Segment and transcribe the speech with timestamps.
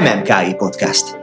[0.00, 1.18] MMKI Podcast.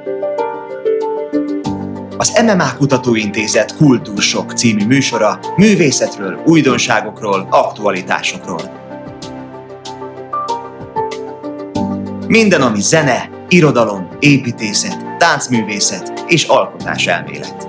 [2.17, 8.61] Az MMA Kutatóintézet Kultúrsok című műsora művészetről, újdonságokról, aktualitásokról.
[12.27, 17.67] Minden, ami zene, irodalom, építészet, táncművészet és alkotás elmélet.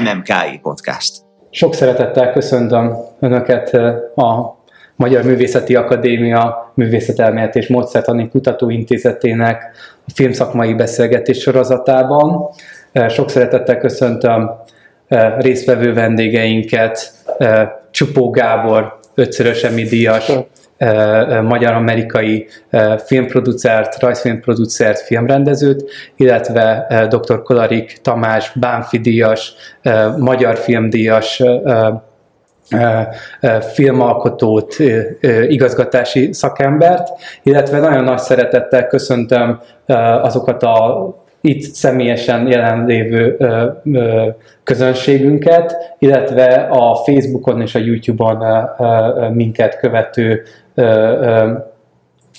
[0.00, 1.22] MMKI Podcast.
[1.50, 3.74] Sok szeretettel köszöntöm Önöket
[4.14, 4.59] a
[5.00, 9.70] Magyar Művészeti Akadémia Művészetelmélet és Módszertani Kutatóintézetének
[10.06, 12.48] a filmszakmai beszélgetés sorozatában.
[13.08, 14.50] Sok szeretettel köszöntöm
[15.38, 17.12] résztvevő vendégeinket,
[17.90, 20.32] Csupó Gábor, ötszörös Emmy díjas,
[21.42, 22.46] magyar-amerikai
[23.04, 27.42] filmproducert, rajzfilmproducert, filmrendezőt, illetve dr.
[27.42, 29.52] Kolarik Tamás, Bánfi díjas,
[30.18, 31.42] magyar filmdíjas,
[33.72, 34.76] filmalkotót,
[35.48, 37.08] igazgatási szakembert,
[37.42, 39.60] illetve nagyon nagy szeretettel köszöntöm
[40.22, 41.08] azokat a
[41.42, 43.36] itt személyesen jelenlévő
[44.64, 48.68] közönségünket, illetve a Facebookon és a YouTube-on
[49.32, 50.42] minket követő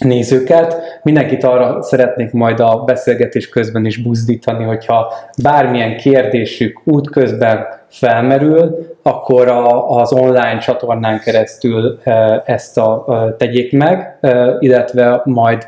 [0.04, 1.00] nézőket.
[1.04, 5.14] Mindenkit arra szeretnék majd a beszélgetés közben is buzdítani, hogyha
[5.44, 12.00] bármilyen kérdésük útközben felmerül, akkor a, az online csatornán keresztül
[12.46, 13.06] ezt a,
[13.38, 14.18] tegyék meg,
[14.60, 15.66] illetve majd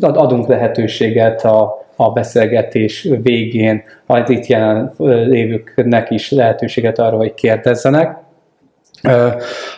[0.00, 8.16] adunk lehetőséget a, a beszélgetés végén, majd itt jelen lévőknek is lehetőséget arra, hogy kérdezzenek.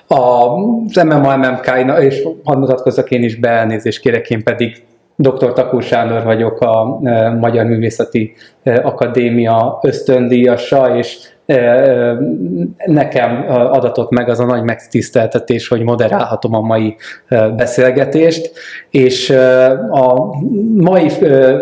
[0.06, 4.82] Az MMA-MMK, és hadd mutatkozzak én is be, elnézést kérek, én pedig
[5.16, 5.52] Dr.
[5.52, 6.98] Takó Sándor vagyok, a
[7.40, 8.32] Magyar Művészeti
[8.64, 11.18] Akadémia ösztöndíjasa, és
[12.84, 16.96] nekem adatott meg az a nagy megtiszteltetés, hogy moderálhatom a mai
[17.56, 18.52] beszélgetést,
[18.90, 19.30] és
[19.90, 20.36] a
[20.76, 21.10] mai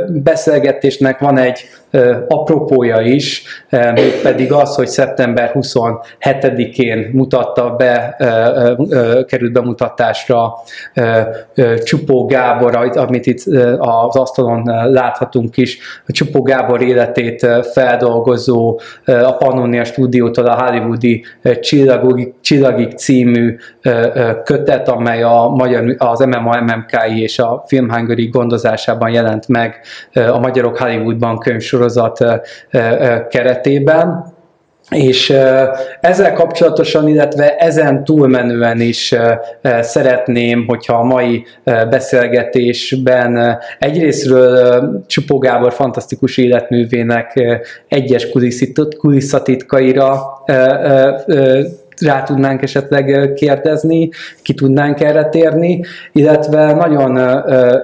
[0.08, 1.60] beszélgetésnek van egy
[2.28, 3.44] apropója is,
[4.22, 8.16] pedig az, hogy szeptember 27-én mutatta be,
[9.26, 10.52] került bemutatásra
[11.84, 13.42] Csupó Gábor, amit itt
[13.78, 14.62] az asztalon
[14.92, 21.24] láthatunk is, a Csupó Gábor életét feldolgozó a Pannonia stúdiótól a Hollywoodi
[21.60, 23.56] Csillagig, Csillagig című
[24.44, 29.80] kötet, amely a magyar, az MMA MMKI és a Film Hungary gondozásában jelent meg
[30.32, 32.24] a Magyarok Hollywoodban könyvsor sorozat
[33.28, 34.36] keretében.
[34.90, 35.30] És
[36.00, 39.14] ezzel kapcsolatosan, illetve ezen túlmenően is
[39.80, 41.44] szeretném, hogyha a mai
[41.90, 47.40] beszélgetésben egyrésztről Csupó Gábor fantasztikus életművének
[47.88, 48.28] egyes
[48.98, 50.12] kulisszatitkaira
[52.00, 54.10] rá tudnánk esetleg kérdezni,
[54.42, 57.18] ki tudnánk erre térni, illetve nagyon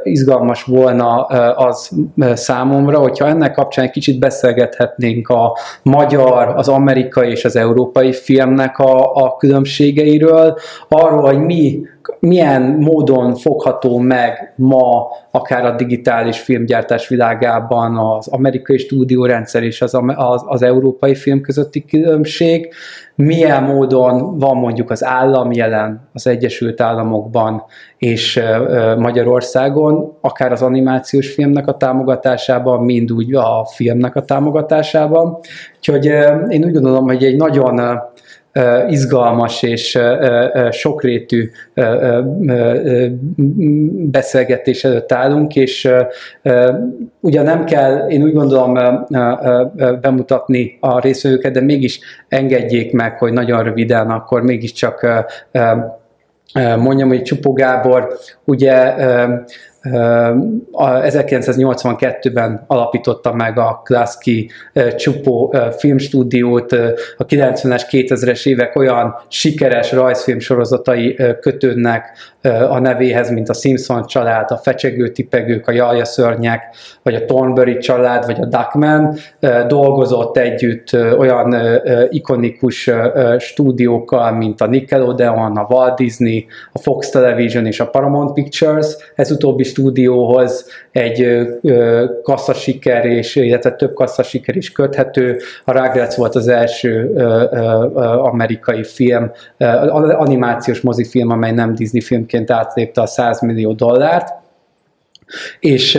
[0.02, 1.22] izgalmas volna
[1.54, 1.90] az
[2.34, 8.78] számomra, hogyha ennek kapcsán egy kicsit beszélgethetnénk a magyar, az amerikai és az európai filmnek
[8.78, 10.58] a, a különbségeiről,
[10.88, 11.80] arról, hogy mi
[12.18, 19.98] milyen módon fogható meg ma akár a digitális filmgyártás világában az amerikai stúdiórendszer és az,
[20.14, 22.72] az, az európai film közötti különbség,
[23.14, 27.62] milyen módon van mondjuk az állam jelen az Egyesült Államokban
[27.98, 28.40] és
[28.98, 35.38] Magyarországon, akár az animációs filmnek a támogatásában, mind úgy a filmnek a támogatásában.
[35.76, 36.04] Úgyhogy
[36.48, 38.00] én úgy gondolom, hogy egy nagyon
[38.88, 39.98] izgalmas és
[40.70, 41.50] sokrétű
[44.10, 45.90] beszélgetés előtt állunk, és
[47.20, 49.04] ugyan nem kell, én úgy gondolom
[50.00, 55.24] bemutatni a részvevőket, de mégis engedjéek meg, hogy nagyon röviden akkor mégiscsak
[56.76, 58.94] mondjam, hogy Csupó Gábor ugye
[59.84, 64.50] 1982-ben alapította meg a Klasky
[64.96, 66.72] Csupó filmstúdiót,
[67.16, 72.16] a 90-es, 2000-es évek olyan sikeres rajzfilm sorozatai kötődnek
[72.68, 77.78] a nevéhez, mint a Simpson család, a Fecsegő tipegők, a Jalja szörnyek, vagy a Thornbury
[77.78, 79.16] család, vagy a Duckman.
[79.68, 81.56] Dolgozott együtt olyan
[82.10, 82.90] ikonikus
[83.38, 88.86] stúdiókkal, mint a Nickelodeon, a Walt Disney, a Fox Television és a Paramount Pictures.
[89.14, 91.46] Ez utóbbi stúdióhoz egy
[92.22, 95.38] kasszasiker, és, illetve több kasszasiker is köthető.
[95.64, 97.14] A Rugrats volt az első
[98.18, 99.30] amerikai film,
[100.18, 104.28] animációs mozifilm, amely nem Disney filmként átlépte a 100 millió dollárt,
[105.60, 105.94] és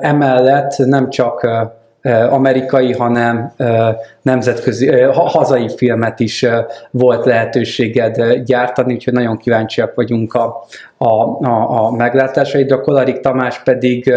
[0.00, 1.46] emellett nem csak
[2.30, 3.52] amerikai, hanem
[4.22, 6.46] nemzetközi, hazai filmet is
[6.90, 10.66] volt lehetőséged gyártani, úgyhogy nagyon kíváncsiak vagyunk a,
[10.98, 11.12] a,
[11.46, 12.80] a, a meglátásaidra.
[12.80, 14.12] Kolarik Tamás pedig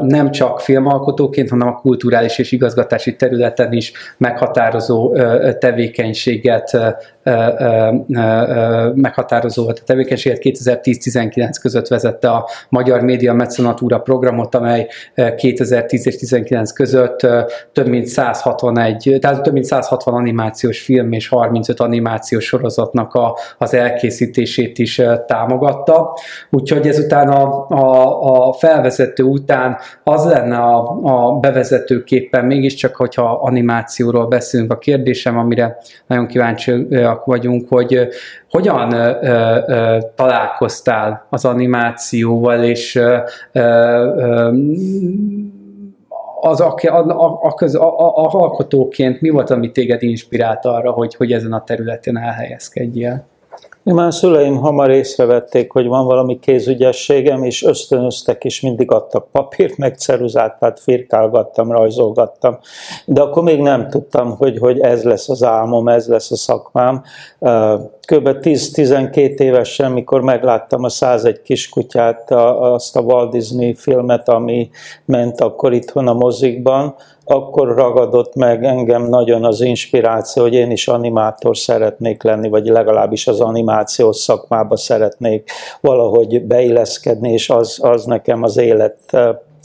[0.00, 5.16] nem csak filmalkotóként, hanem a kulturális és igazgatási területen is meghatározó
[5.58, 6.78] tevékenységet
[8.94, 14.88] meghatározó a tevékenységet 2010-19 között vezette a Magyar Média Mecenatúra programot, amely
[15.36, 17.26] 2010 és 19 között
[17.72, 23.74] több mint 161, tehát több mint 160 animációs film és 35 animációs sorozatnak a, az
[23.74, 25.02] elkészítését is
[25.84, 26.16] támogatta.
[26.50, 34.26] Úgyhogy ezután a, a, a felvezető után az lenne a, a bevezetőképpen mégiscsak, hogyha animációról
[34.26, 35.76] beszélünk a kérdésem, amire
[36.06, 38.08] nagyon kíváncsiak vagyunk, hogy
[38.50, 39.10] hogyan ö,
[39.66, 43.18] ö, találkoztál az animációval, és ö,
[43.52, 44.50] ö,
[46.40, 47.54] az, a, a, a, a,
[47.88, 48.66] a, a,
[49.20, 53.26] mi volt, ami téged inspirált arra, hogy, hogy ezen a területen elhelyezkedjél?
[53.94, 59.98] Már szüleim hamar észrevették, hogy van valami kézügyességem, és ösztönöztek, és mindig adtak papírt, meg
[59.98, 62.58] ceruzát, tehát firkálgattam, rajzolgattam.
[63.04, 67.02] De akkor még nem tudtam, hogy, hogy ez lesz az álmom, ez lesz a szakmám.
[68.06, 68.28] Kb.
[68.40, 74.70] 10-12 évesen, mikor megláttam a 101 kiskutyát, azt a Walt Disney filmet, ami
[75.04, 76.94] ment akkor itthon a mozikban,
[77.28, 83.26] akkor ragadott meg engem nagyon az inspiráció, hogy én is animátor szeretnék lenni, vagy legalábbis
[83.26, 85.50] az animációs szakmába szeretnék
[85.80, 88.98] valahogy beilleszkedni, és az, az nekem az élet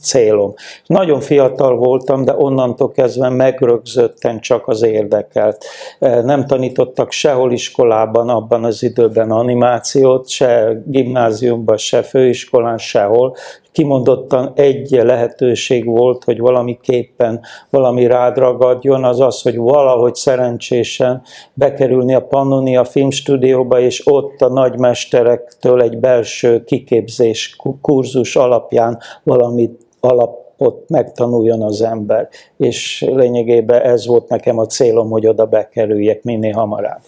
[0.02, 0.54] célom.
[0.86, 5.66] Nagyon fiatal voltam, de onnantól kezdve megrögzötten csak az érdekelt.
[6.00, 13.36] Nem tanítottak sehol iskolában abban az időben animációt, se gimnáziumban, se főiskolán, sehol.
[13.72, 17.40] Kimondottan egy lehetőség volt, hogy valamiképpen
[17.70, 21.22] valami rád ragadjon, az az, hogy valahogy szerencsésen
[21.54, 30.90] bekerülni a Pannonia filmstúdióba, és ott a nagymesterektől egy belső kiképzés kurzus alapján valamit alapot
[30.90, 32.30] megtanuljon az ember.
[32.58, 37.02] És lényegében ez volt nekem a célom, hogy oda bekerüljek minél hamarabb.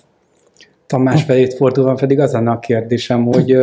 [0.88, 3.56] Tamás felét fordulva pedig az a kérdésem, hogy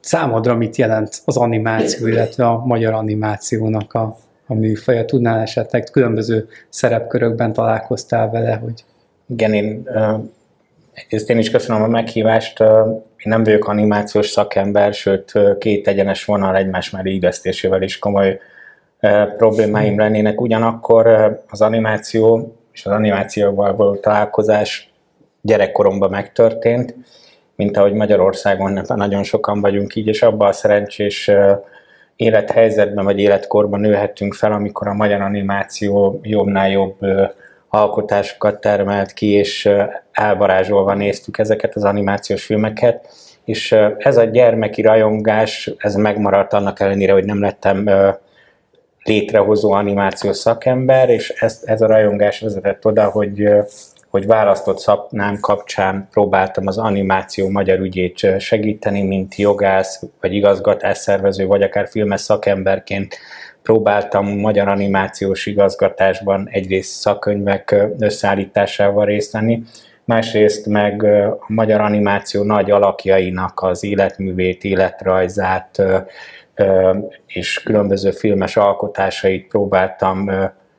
[0.00, 4.16] számodra mit jelent az animáció, illetve a magyar animációnak a,
[4.46, 5.04] a műfaja?
[5.04, 8.84] Tudnál esetleg különböző szerepkörökben találkoztál vele, hogy...
[9.26, 9.88] Igen, én
[11.04, 12.60] Egyrészt én is köszönöm a meghívást.
[12.60, 18.40] Én nem vagyok animációs szakember, sőt két egyenes vonal egymás mellé igaztésével is komoly
[19.36, 20.40] problémáim lennének.
[20.40, 21.06] Ugyanakkor
[21.48, 24.92] az animáció és az animációval való találkozás
[25.40, 26.94] gyerekkoromban megtörtént,
[27.58, 31.30] mint ahogy Magyarországon nagyon sokan vagyunk így, és abban a szerencsés
[32.16, 36.96] élethelyzetben vagy életkorban nőhettünk fel, amikor a magyar animáció jobbnál jobb
[37.68, 39.68] alkotásokat termelt ki, és
[40.12, 43.08] elvarázsolva néztük ezeket az animációs filmeket,
[43.44, 47.90] és ez a gyermeki rajongás, ez megmaradt annak ellenére, hogy nem lettem
[49.04, 53.48] létrehozó animációs szakember, és ez, ez a rajongás vezetett oda, hogy,
[54.18, 61.46] hogy választott szaknám kapcsán próbáltam az animáció magyar ügyét segíteni, mint jogász, vagy igazgatás szervező,
[61.46, 63.18] vagy akár filmes szakemberként
[63.62, 69.62] próbáltam magyar animációs igazgatásban egyrészt szakkönyvek összeállításával részt venni,
[70.04, 75.82] másrészt meg a magyar animáció nagy alakjainak az életművét, életrajzát
[77.26, 80.30] és különböző filmes alkotásait próbáltam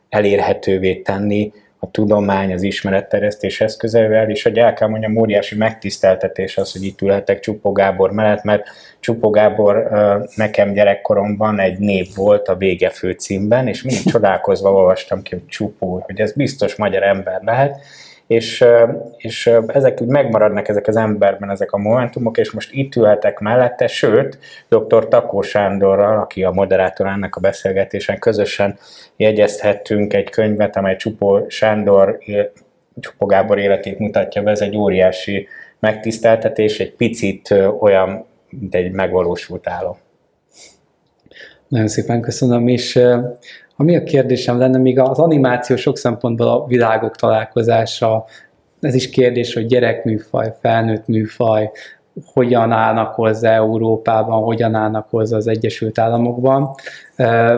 [0.09, 6.71] elérhetővé tenni a tudomány, az ismeretterjesztés eszközeivel, és hogy el kell mondjam, óriási megtiszteltetés az,
[6.71, 8.67] hogy itt ülhetek Csupó Gábor mellett, mert
[8.99, 9.89] Csupó Gábor
[10.35, 16.03] nekem gyerekkoromban egy név volt a Vége főcímben, és mindig csodálkozva olvastam ki, hogy Csupó,
[16.05, 17.81] hogy ez biztos magyar ember lehet,
[18.29, 18.65] és,
[19.17, 23.87] és ezek úgy megmaradnak ezek az emberben, ezek a momentumok, és most itt ülhetek mellette,
[23.87, 25.07] sőt, dr.
[25.07, 28.77] Takó Sándorral, aki a moderátor ennek a beszélgetésen, közösen
[29.15, 32.17] jegyezhettünk egy könyvet, amely Csupó Sándor,
[32.99, 35.47] Csupó Gábor életét mutatja be, ez egy óriási
[35.79, 39.97] megtiszteltetés, egy picit olyan, mint egy megvalósult álom.
[41.67, 42.99] Nagyon szépen köszönöm, és
[43.81, 48.25] ami a kérdésem lenne, még az animáció sok szempontból a világok találkozása,
[48.79, 51.71] ez is kérdés, hogy gyerekműfaj, felnőtt műfaj,
[52.33, 56.69] hogyan állnak hozzá Európában, hogyan állnak hozzá az Egyesült Államokban.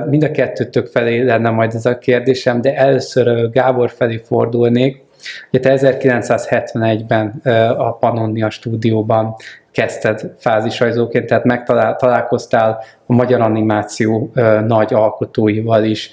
[0.10, 5.04] Mind a kettőtök felé lenne majd ez a kérdésem, de először Gábor felé fordulnék.
[5.52, 7.42] Ugye te 1971-ben
[7.78, 9.36] a Pannonia stúdióban
[9.72, 14.32] kezdted fázisrajzóként, tehát megtalálkoztál a magyar animáció
[14.68, 16.12] nagy alkotóival is.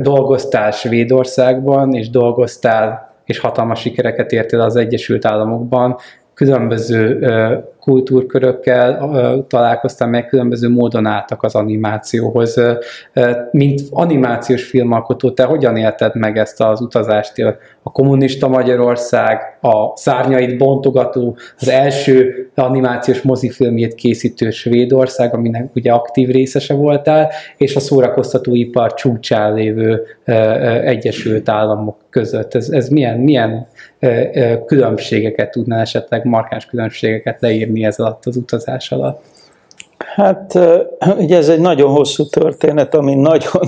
[0.00, 5.96] Dolgoztál Svédországban, és dolgoztál, és hatalmas sikereket értél az Egyesült Államokban,
[6.34, 7.28] különböző
[7.88, 9.08] kultúrkörökkel
[9.48, 12.60] találkoztam meg, különböző módon álltak az animációhoz.
[13.50, 17.32] Mint animációs filmalkotó, te hogyan élted meg ezt az utazást?
[17.82, 26.28] A kommunista Magyarország, a szárnyait bontogató, az első animációs mozifilmjét készítő Svédország, aminek ugye aktív
[26.28, 30.02] részese voltál, és a szórakoztatóipar csúcsán lévő
[30.84, 32.54] Egyesült Államok között.
[32.54, 33.66] Ez, ez milyen, milyen
[34.66, 39.24] különbségeket tudná esetleg, markáns különbségeket leírni ez alatt az utazás alatt?
[40.18, 40.58] Hát
[41.22, 43.62] ugye ez egy nagyon hosszú történet, ami nagyon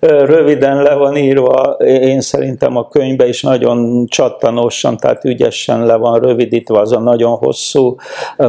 [0.00, 6.20] röviden le van írva, én szerintem a könyvbe is nagyon csattanosan, tehát ügyesen le van
[6.20, 7.96] rövidítve az a nagyon hosszú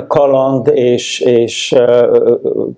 [0.07, 1.75] kaland és, és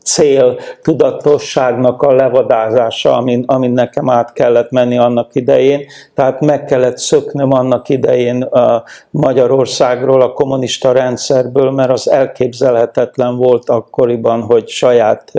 [0.04, 6.98] cél tudatosságnak a levadázása, amin, amin nekem át kellett menni annak idején, tehát meg kellett
[6.98, 15.32] szöknöm annak idején a Magyarországról, a kommunista rendszerből, mert az elképzelhetetlen volt akkoriban, hogy saját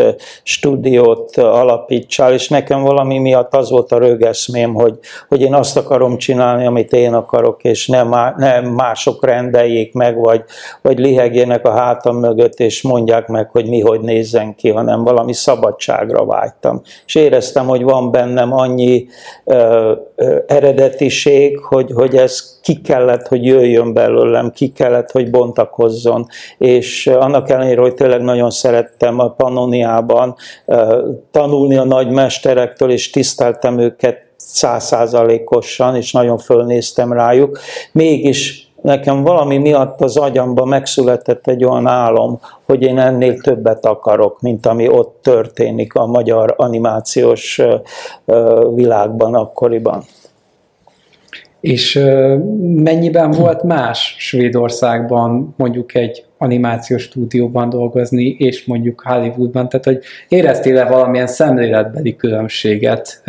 [0.42, 6.16] stúdiót alapítsál, és nekem valami miatt az volt a rögeszmém, hogy, hogy én azt akarom
[6.16, 10.44] csinálni, amit én akarok, és nem, nem mások rendeljék meg, vagy,
[10.82, 15.32] vagy lihegjenek a hátam mögött, és mondják meg, hogy mi hogy nézzen ki, hanem valami
[15.32, 16.82] szabadságra vágytam.
[17.06, 19.06] És éreztem, hogy van bennem annyi
[20.46, 26.26] eredetiség, hogy, hogy ez ki kellett, hogy jöjjön belőlem, ki kellett, hogy bontakozzon,
[26.58, 30.34] és annak ellenére, hogy tényleg nagyon szerettem a Pannoniában
[31.30, 37.58] tanulni a nagy mesterektől, és tiszteltem őket százszázalékosan, és nagyon fölnéztem rájuk,
[37.92, 44.40] mégis nekem valami miatt az agyamba megszületett egy olyan álom, hogy én ennél többet akarok,
[44.40, 47.60] mint ami ott történik a magyar animációs
[48.74, 50.02] világban akkoriban.
[51.60, 51.94] És
[52.60, 60.84] mennyiben volt más Svédországban mondjuk egy animációs stúdióban dolgozni, és mondjuk Hollywoodban, tehát hogy éreztél-e
[60.84, 63.22] valamilyen szemléletbeli különbséget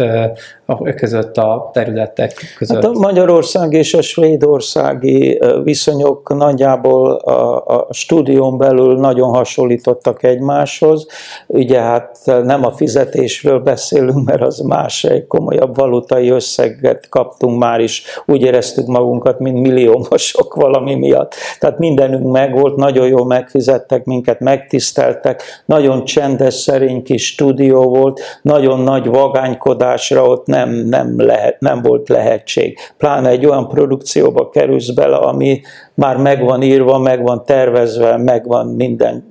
[0.96, 2.84] között a területek között?
[2.84, 11.08] Hát a Magyarország és a svédországi viszonyok nagyjából a, a stúdión belül nagyon hasonlítottak egymáshoz.
[11.48, 17.80] Ugye hát nem a fizetésről beszélünk, mert az más, egy komolyabb valutai összeget kaptunk már
[17.80, 18.04] is.
[18.26, 21.36] Úgy éreztük magunkat, mint milliómosok valami miatt.
[21.60, 28.80] Tehát mindenünk megvolt, nagyon jól megfizettek minket, megtiszteltek, nagyon csendes, szerény kis stúdió volt, nagyon
[28.80, 32.78] nagy vagánykodásra ott nem, nem, lehet, nem volt lehetség.
[32.98, 35.62] Pláne egy olyan produkcióba kerülsz bele, ami
[35.94, 39.30] már meg van írva, meg van tervezve, meg van minden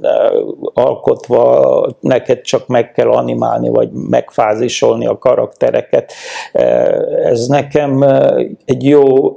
[0.75, 6.13] alkotva, neked csak meg kell animálni, vagy megfázisolni a karaktereket.
[7.25, 8.03] Ez nekem
[8.65, 9.37] egy jó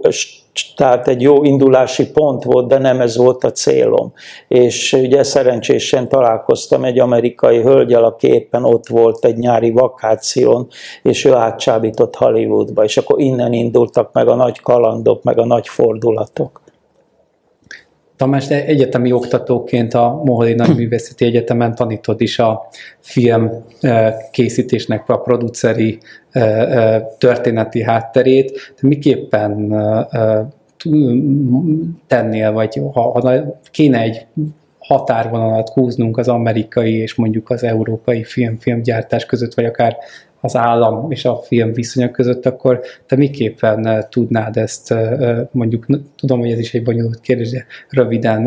[0.76, 4.14] tehát egy jó indulási pont volt, de nem ez volt a célom.
[4.48, 10.68] És ugye szerencsésen találkoztam egy amerikai hölgyel, aki éppen ott volt egy nyári vakáción,
[11.04, 15.68] és ő átcsábított Hollywoodba, és akkor innen indultak meg a nagy kalandok, meg a nagy
[15.68, 16.63] fordulatok.
[18.24, 23.52] Tamás, te egyetemi oktatóként a Moholi Nagyművészeti Egyetemen tanítod is a film
[24.32, 25.98] készítésnek a produceri
[27.18, 28.74] történeti hátterét.
[28.80, 29.76] Te miképpen
[32.08, 34.26] tennél, vagy ha, ha kéne egy
[34.88, 39.98] határvonalat húznunk az amerikai és mondjuk az európai film, filmgyártás között, vagy akár
[40.46, 45.38] az állam és a film viszonyok között, akkor te miképpen eh, tudnád ezt eh, eh,
[45.52, 45.86] mondjuk,
[46.18, 48.42] tudom, hogy ez is egy bonyolult kérdés, de röviden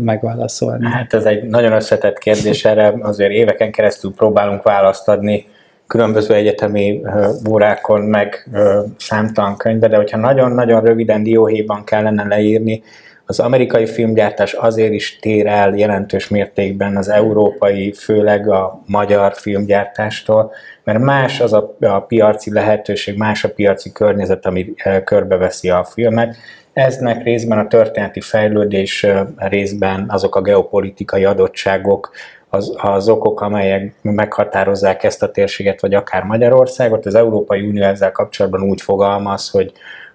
[0.00, 0.86] megválaszolni?
[0.86, 5.46] Hát ez egy nagyon összetett kérdés, erre azért éveken keresztül próbálunk választ adni
[5.86, 7.02] különböző egyetemi
[7.50, 8.50] órákon, meg
[8.98, 12.82] számtalan könyvbe, de hogyha nagyon-nagyon röviden dióhéjban kellene leírni,
[13.32, 20.52] az amerikai filmgyártás azért is tér el jelentős mértékben az európai, főleg a magyar filmgyártástól,
[20.84, 24.74] mert más az a, a piaci lehetőség, más a piaci környezet, ami
[25.04, 26.36] körbeveszi a filmet.
[26.72, 32.10] Eznek részben a történeti fejlődés, részben azok a geopolitikai adottságok,
[32.48, 37.06] az, az okok, amelyek meghatározzák ezt a térséget, vagy akár Magyarországot.
[37.06, 39.72] Az Európai Unió ezzel kapcsolatban úgy fogalmaz, hogy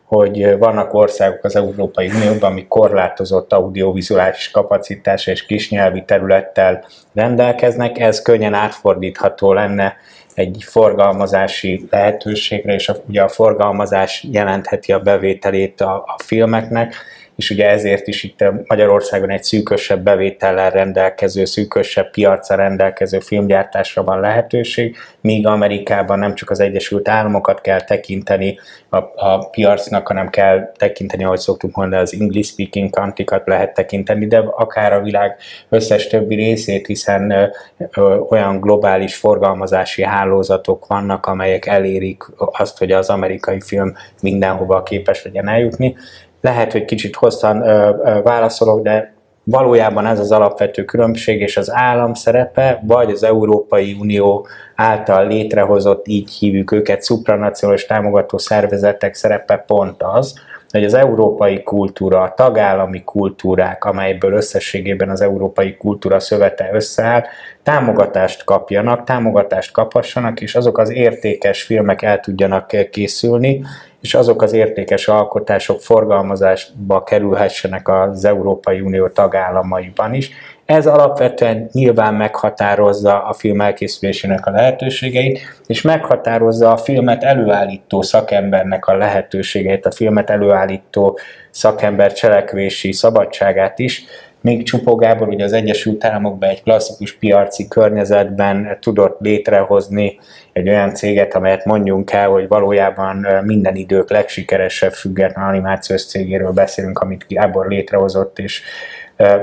[0.07, 8.21] hogy vannak országok az Európai Unióban, amik korlátozott audiovizuális kapacitás és kisnyelvi területtel rendelkeznek, ez
[8.21, 9.95] könnyen átfordítható lenne
[10.33, 16.95] egy forgalmazási lehetőségre, és a, ugye a forgalmazás jelentheti a bevételét a, a filmeknek,
[17.37, 24.19] és ugye ezért is itt Magyarországon egy szűkösebb bevétellel rendelkező, szűkösebb piacra rendelkező filmgyártásra van
[24.19, 30.71] lehetőség, míg Amerikában nem csak az Egyesült Államokat kell tekinteni a, a piacnak, hanem kell
[30.77, 35.35] tekinteni, ahogy szoktuk mondani, az English speaking country lehet tekinteni, de akár a világ
[35.69, 37.45] összes többi részét, hiszen ö,
[37.91, 45.23] ö, olyan globális forgalmazási hálózatok vannak, amelyek elérik azt, hogy az amerikai film mindenhova képes
[45.23, 45.95] legyen eljutni.
[46.41, 51.71] Lehet, hogy kicsit hosszan ö, ö, válaszolok, de valójában ez az alapvető különbség, és az
[51.71, 59.57] állam szerepe, vagy az Európai Unió által létrehozott, így hívjuk őket, supranacionális támogató szervezetek szerepe
[59.67, 60.33] pont az,
[60.69, 67.23] hogy az európai kultúra, a tagállami kultúrák, amelyből összességében az európai kultúra szövete összeáll,
[67.63, 73.63] támogatást kapjanak, támogatást kaphassanak, és azok az értékes filmek el tudjanak készülni,
[74.07, 80.29] és azok az értékes alkotások forgalmazásba kerülhessenek az Európai Unió tagállamaiban is.
[80.65, 88.85] Ez alapvetően nyilván meghatározza a film elkészülésének a lehetőségeit, és meghatározza a filmet előállító szakembernek
[88.85, 91.19] a lehetőségeit, a filmet előállító
[91.51, 94.03] szakember cselekvési szabadságát is,
[94.41, 100.19] még Csupó Gábor ugye az Egyesült Államokban egy klasszikus piaci környezetben tudott létrehozni
[100.53, 106.99] egy olyan céget, amelyet mondjunk el, hogy valójában minden idők legsikeresebb független animációs cégéről beszélünk,
[106.99, 108.61] amit Gábor létrehozott és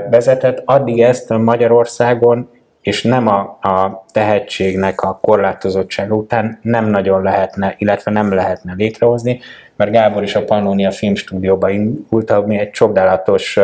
[0.09, 0.61] vezetett.
[0.65, 2.49] Addig ezt Magyarországon
[2.81, 9.39] és nem a, a tehetségnek a korlátozottsága után nem nagyon lehetne, illetve nem lehetne létrehozni,
[9.75, 13.59] mert Gábor is a Pannonia Filmstúdióba indult, ami egy csodálatos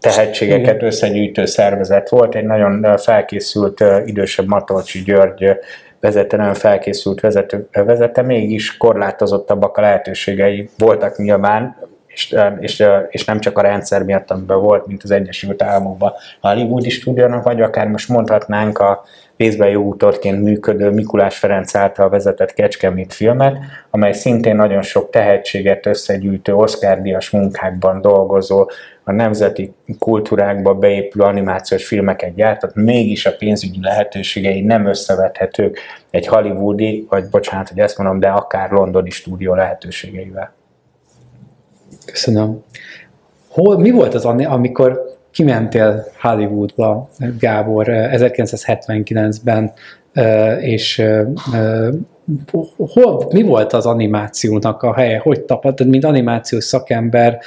[0.00, 0.86] tehetségeket Igen.
[0.86, 5.56] összegyűjtő szervezet volt, egy nagyon felkészült idősebb Matolcsi György
[6.00, 11.76] vezette, nagyon felkészült vezető, vezette, mégis korlátozottabbak a lehetőségei voltak nyilván,
[12.06, 16.48] és, és, és nem csak a rendszer miatt, amiben volt, mint az Egyesült Államokban a
[16.48, 19.04] Hollywoodi stúdiónak, vagy akár most mondhatnánk a
[19.42, 23.58] részben jó útorként működő Mikulás Ferenc által vezetett Kecskemét filmet,
[23.90, 28.70] amely szintén nagyon sok tehetséget összegyűjtő, Oscar-díjas munkákban dolgozó,
[29.04, 35.78] a nemzeti kultúrákba beépülő animációs filmeket gyártott, mégis a pénzügyi lehetőségei nem összevethetők
[36.10, 40.52] egy hollywoodi, vagy bocsánat, hogy ezt mondom, de akár londoni stúdió lehetőségeivel.
[42.06, 42.64] Köszönöm.
[43.48, 49.72] Hol, mi volt az, amikor kimentél Hollywoodba, Gábor, 1979-ben,
[50.60, 51.02] és
[52.76, 55.18] hol, mi volt az animációnak a helye?
[55.18, 57.38] Hogy tapad, mint animációs szakember,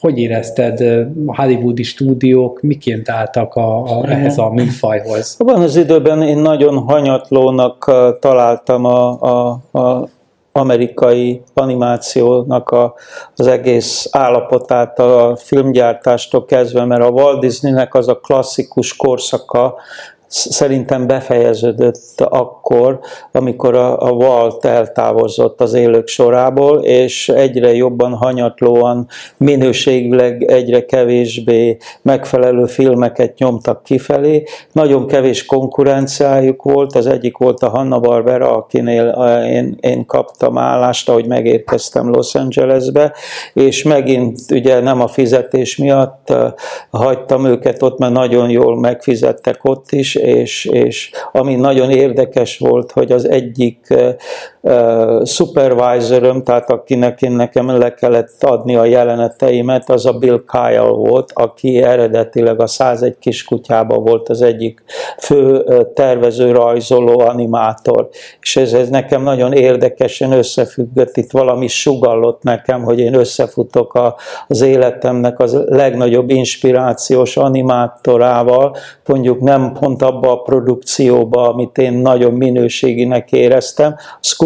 [0.00, 0.80] hogy érezted
[1.26, 5.36] a hollywoodi stúdiók, miként álltak a, a, ehhez a műfajhoz?
[5.38, 10.08] Abban az időben én nagyon hanyatlónak találtam a, a, a
[10.56, 12.94] amerikai animációnak a,
[13.36, 19.74] az egész állapotát a filmgyártástól kezdve, mert a Walt Disneynek az a klasszikus korszaka,
[20.34, 23.00] szerintem befejeződött akkor,
[23.32, 31.76] amikor a, a Walt eltávozott az élők sorából, és egyre jobban hanyatlóan, minőségileg egyre kevésbé
[32.02, 34.44] megfelelő filmeket nyomtak kifelé.
[34.72, 39.08] Nagyon kevés konkurenciájuk volt, az egyik volt a Hanna-Barbera, akinél
[39.48, 43.12] én, én kaptam állást, ahogy megérkeztem Los Angelesbe,
[43.52, 46.32] és megint ugye nem a fizetés miatt
[46.90, 52.92] hagytam őket ott, mert nagyon jól megfizettek ott is, és, és ami nagyon érdekes volt,
[52.92, 53.94] hogy az egyik
[54.64, 60.80] uh, supervisorom, tehát akinek én nekem le kellett adni a jeleneteimet, az a Bill Kyle
[60.80, 64.82] volt, aki eredetileg a 101 kiskutyában volt az egyik
[65.18, 68.08] fő tervező, rajzoló, animátor.
[68.40, 74.16] És ez, ez nekem nagyon érdekesen összefüggött, itt valami sugallott nekem, hogy én összefutok a,
[74.48, 82.32] az életemnek az legnagyobb inspirációs animátorával, mondjuk nem pont abba a produkcióba, amit én nagyon
[82.32, 83.96] minőséginek éreztem.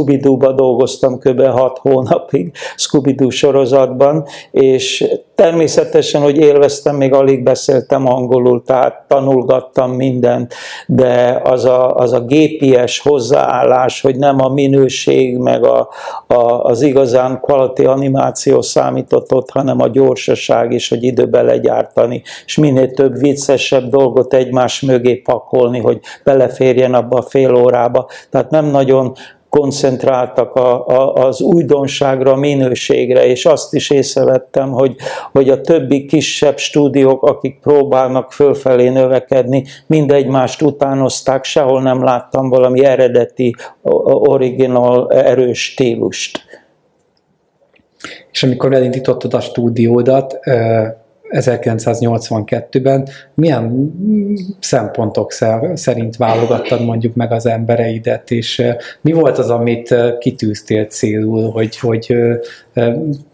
[0.09, 1.43] Scooby-Doo-ba dolgoztam kb.
[1.43, 10.55] 6 hónapig, Scooby-Doo sorozatban, és természetesen, hogy élveztem, még alig beszéltem angolul, tehát tanulgattam mindent,
[10.87, 15.89] de az a, az a gépies hozzáállás, hogy nem a minőség, meg a,
[16.27, 22.57] a, az igazán quality animáció számított ott, hanem a gyorsaság is, hogy időbe legyártani, és
[22.57, 28.09] minél több viccesebb dolgot egymás mögé pakolni, hogy beleférjen abba a fél órába.
[28.31, 29.15] Tehát nem nagyon
[29.49, 34.97] koncentráltak a, a, az újdonságra, a minőségre, és azt is észrevettem, hogy,
[35.33, 42.49] hogy a többi kisebb stúdiók, akik próbálnak fölfelé növekedni, mind egymást utánozták, sehol nem láttam
[42.49, 46.41] valami eredeti, original, erős stílust.
[48.33, 50.39] És amikor elindítottad a stúdiódat,
[51.31, 53.93] 1982-ben milyen
[54.61, 55.33] szempontok
[55.75, 58.63] szerint válogattad mondjuk meg az embereidet, és
[59.01, 62.15] mi volt az, amit kitűztél célul, hogy hogy,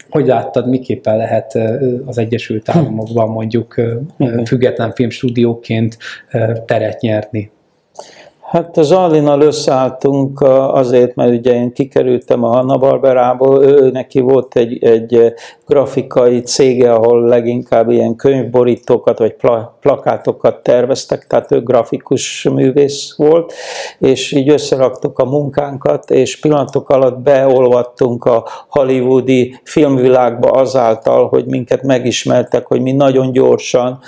[0.09, 1.59] hogy láttad, miképpen lehet
[2.05, 3.75] az Egyesült Államokban mondjuk
[4.45, 5.97] független filmstúdióként
[6.65, 7.51] teret nyerni?
[8.45, 14.83] Hát az Allinnal összeálltunk azért, mert ugye én kikerültem a Hanna-Barberából, ő neki volt egy,
[14.83, 15.33] egy
[15.67, 19.35] grafikai cége, ahol leginkább ilyen könyvborítókat vagy
[19.79, 23.53] plakátokat terveztek, tehát ő grafikus művész volt,
[23.99, 31.83] és így összeraktuk a munkánkat, és pillanatok alatt beolvattunk a hollywoodi filmvilágba azáltal, hogy minket
[31.83, 33.99] megismertek, hogy mi nagyon gyorsan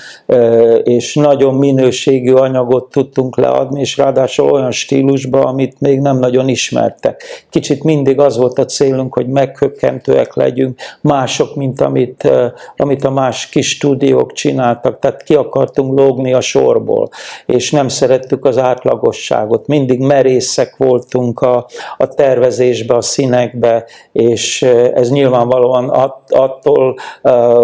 [0.83, 7.23] és nagyon minőségű anyagot tudtunk leadni, és ráadásul olyan stílusba, amit még nem nagyon ismertek.
[7.49, 12.31] Kicsit mindig az volt a célunk, hogy meghökkentőek legyünk, mások mások, mint amit,
[12.77, 17.09] amit a más kis stúdiók csináltak, tehát ki akartunk lógni a sorból,
[17.45, 19.67] és nem szerettük az átlagosságot.
[19.67, 24.61] Mindig merészek voltunk a, a tervezésbe, a színekbe, és
[24.93, 26.95] ez nyilvánvalóan att, attól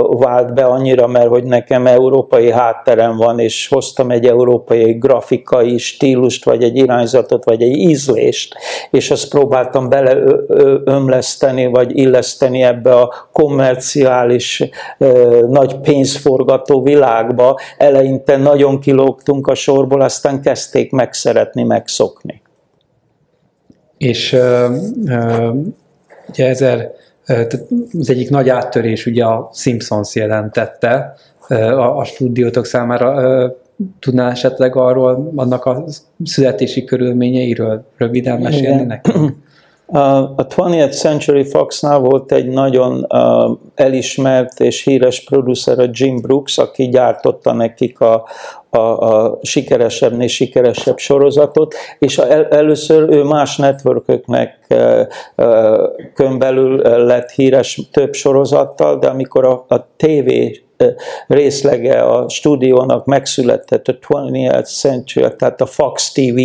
[0.10, 6.46] vált be annyira, mert hogy nekem európai hátterem van, és hoztam egy európai grafikai stílust,
[6.46, 8.56] vagy egy irányzatot, vagy egy ízlést,
[8.92, 14.64] és azt próbáltam beleömleszteni, vagy illeszteni ebbe a kommer komerciális
[15.50, 22.42] nagy pénzforgató világba eleinte nagyon kilógtunk a sorból, aztán kezdték megszeretni, megszokni.
[23.98, 24.38] És
[26.30, 26.92] ugye ezer,
[28.00, 31.16] az egyik nagy áttörés ugye a Simpsons jelentette
[31.48, 33.56] a, a stúdiótok számára.
[34.00, 35.84] Tudnál esetleg arról, annak a
[36.24, 39.36] születési körülményeiről röviden mesélni nekünk?
[39.86, 43.08] A 20th Century Foxnál volt egy nagyon
[43.76, 48.28] elismert és híres producer, a Jim Brooks, aki gyártotta nekik a,
[48.70, 54.76] a, a sikeresebbnél sikeresebb sorozatot, és el, először ő más networköknek
[56.38, 60.32] belül lett híres több sorozattal, de amikor a, a TV
[61.28, 66.40] részlege a stúdiónak megszületett a 20th Century, tehát a Fox TV,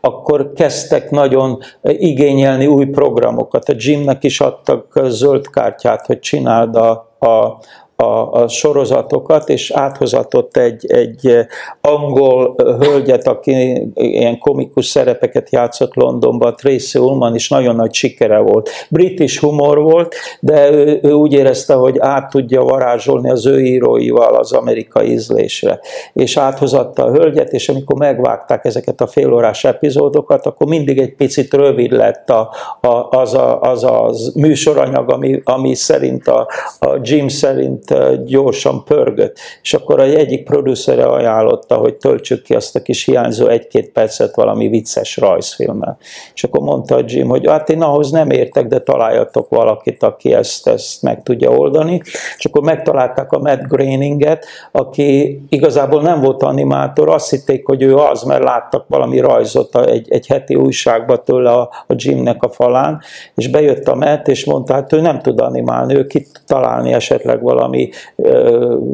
[0.00, 3.68] akkor kezdtek nagyon igényelni új programokat.
[3.68, 7.58] A Jimnek is adtak zöld kártyát, hogy csináld a, a,
[8.02, 11.46] a, a sorozatokat, és áthozatott egy, egy
[11.80, 18.70] angol hölgyet, aki ilyen komikus szerepeket játszott Londonban, Tracy Ullman, is nagyon nagy sikere volt.
[18.90, 24.34] British humor volt, de ő, ő úgy érezte, hogy át tudja varázsolni az ő íróival
[24.34, 25.80] az amerikai ízlésre.
[26.12, 31.54] És áthozatta a hölgyet, és amikor megvágták ezeket a félórás epizódokat, akkor mindig egy picit
[31.54, 37.28] rövid lett a, a, az, a, az a műsoranyag, ami, ami szerint a, a Jim
[37.28, 37.91] szerint
[38.24, 43.46] gyorsan pörgött, és akkor egy egyik producere ajánlotta, hogy töltsük ki azt a kis hiányzó
[43.46, 45.98] egy-két percet valami vicces rajzfilmmel.
[46.34, 50.34] És akkor mondta a Jim, hogy hát én ahhoz nem értek, de találjatok valakit, aki
[50.34, 52.00] ezt, ezt meg tudja oldani.
[52.36, 57.96] És akkor megtalálták a Matt Groeninget, aki igazából nem volt animátor, azt hitték, hogy ő
[57.96, 63.00] az, mert láttak valami rajzot egy, egy heti újságba tőle a, a Jimnek a falán,
[63.34, 67.42] és bejött a Matt, és mondta, hát ő nem tud animálni, ő ki találni esetleg
[67.42, 67.71] valami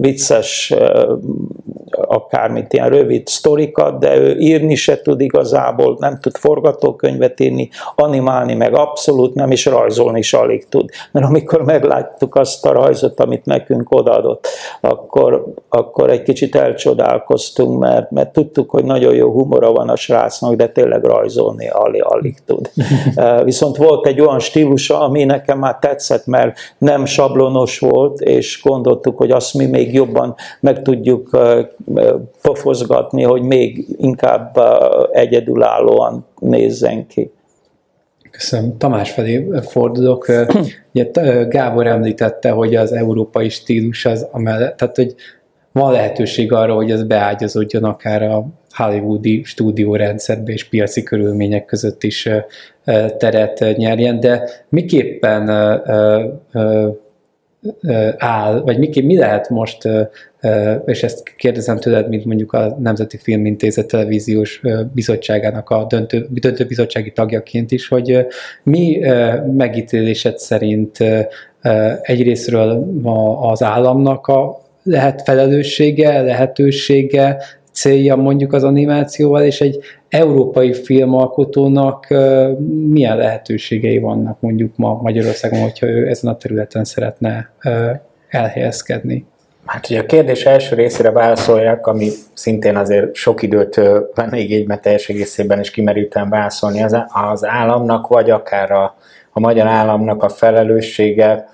[0.00, 0.72] vicces,
[2.06, 8.54] akármit, ilyen rövid sztorikat, de ő írni se tud igazából, nem tud forgatókönyvet írni, animálni
[8.54, 10.90] meg abszolút nem, és rajzolni is alig tud.
[11.12, 14.48] Mert amikor megláttuk azt a rajzot, amit nekünk odaadott,
[14.80, 20.54] akkor, akkor egy kicsit elcsodálkoztunk, mert, mert tudtuk, hogy nagyon jó humora van a srácnak,
[20.54, 22.70] de tényleg rajzolni alig, alig tud.
[23.44, 29.16] Viszont volt egy olyan stílusa, ami nekem már tetszett, mert nem sablonos volt, és gondoltuk,
[29.16, 31.38] hogy azt mi még jobban meg tudjuk
[32.42, 34.58] pofozgatni, hogy még inkább
[35.12, 37.30] egyedülállóan nézzen ki.
[38.30, 38.76] Köszönöm.
[38.78, 40.26] Tamás felé fordulok.
[40.92, 41.10] Ugye,
[41.44, 45.14] Gábor említette, hogy az európai stílus az amellett, tehát hogy
[45.72, 52.28] van lehetőség arra, hogy ez beágyazódjon akár a hollywoodi stúdiórendszerbe és piaci körülmények között is
[53.18, 55.48] teret nyerjen, de miképpen
[58.16, 59.88] áll, vagy mi, mi lehet most,
[60.86, 64.60] és ezt kérdezem tőled, mint mondjuk a Nemzeti Filmintézet televíziós
[64.92, 68.26] bizottságának a döntő, döntő bizottsági tagjaként is, hogy
[68.62, 68.98] mi
[69.52, 70.98] megítélésed szerint
[72.02, 73.00] egyrésztről
[73.40, 77.42] az államnak a lehet felelőssége, lehetősége,
[77.78, 82.06] célja mondjuk az animációval, és egy európai filmalkotónak
[82.88, 87.52] milyen lehetőségei vannak mondjuk ma Magyarországon, hogyha ő ezen a területen szeretne
[88.28, 89.26] elhelyezkedni?
[89.66, 93.80] Hát ugye a kérdés első részére válaszoljak, ami szintén azért sok időt
[94.14, 96.96] venne igénybe teljes egészében is kimerültem válaszolni az,
[97.30, 98.96] az államnak, vagy akár a,
[99.32, 101.48] a magyar államnak a felelőssége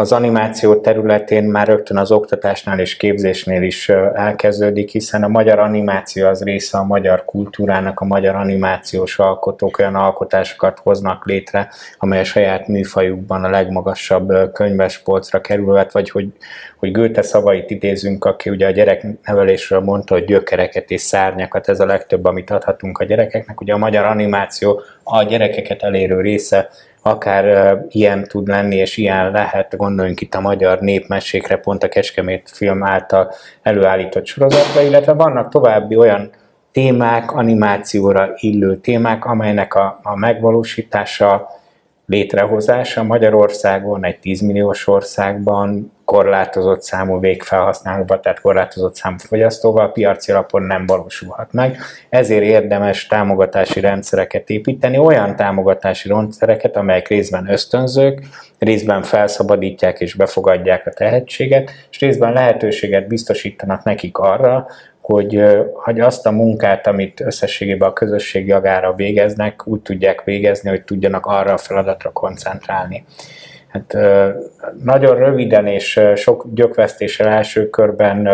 [0.00, 6.26] az animáció területén már rögtön az oktatásnál és képzésnél is elkezdődik, hiszen a magyar animáció
[6.26, 12.24] az része a magyar kultúrának, a magyar animációs alkotók olyan alkotásokat hoznak létre, amely a
[12.24, 16.28] saját műfajukban a legmagasabb könyves polcra kerülhet, vagy hogy,
[16.76, 21.86] hogy Goethe szavait idézünk, aki ugye a gyereknevelésről mondta, hogy gyökereket és szárnyakat, ez a
[21.86, 23.60] legtöbb, amit adhatunk a gyerekeknek.
[23.60, 26.68] Ugye a magyar animáció a gyerekeket elérő része
[27.02, 31.88] akár uh, ilyen tud lenni, és ilyen lehet, gondoljunk itt a magyar népmesékre, pont a
[31.88, 33.32] Kecskemét film által
[33.62, 36.30] előállított sorozatra, illetve vannak további olyan
[36.72, 41.48] témák, animációra illő témák, amelynek a, a megvalósítása,
[42.10, 50.62] létrehozása Magyarországon, egy 10 milliós országban korlátozott számú végfelhasználóval, tehát korlátozott számú fogyasztóval piaci alapon
[50.62, 51.76] nem valósulhat meg.
[52.08, 58.22] Ezért érdemes támogatási rendszereket építeni, olyan támogatási rendszereket, amelyek részben ösztönzők,
[58.58, 64.66] részben felszabadítják és befogadják a tehetséget, és részben lehetőséget biztosítanak nekik arra,
[65.10, 70.82] hogy, hogy azt a munkát, amit összességében a közösség jagára végeznek, úgy tudják végezni, hogy
[70.82, 73.04] tudjanak arra a feladatra koncentrálni.
[73.68, 73.96] Hát
[74.82, 78.28] nagyon röviden és sok gyökvesztéssel első körben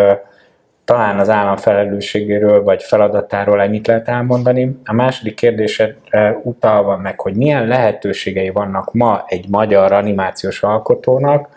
[0.85, 4.79] talán az állam felelősségéről vagy feladatáról ennyit lehet elmondani.
[4.85, 5.97] A második kérdésre
[6.43, 11.49] utalva meg, hogy milyen lehetőségei vannak ma egy magyar animációs alkotónak,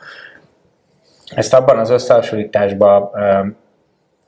[1.35, 3.09] ezt abban az összehasonlításban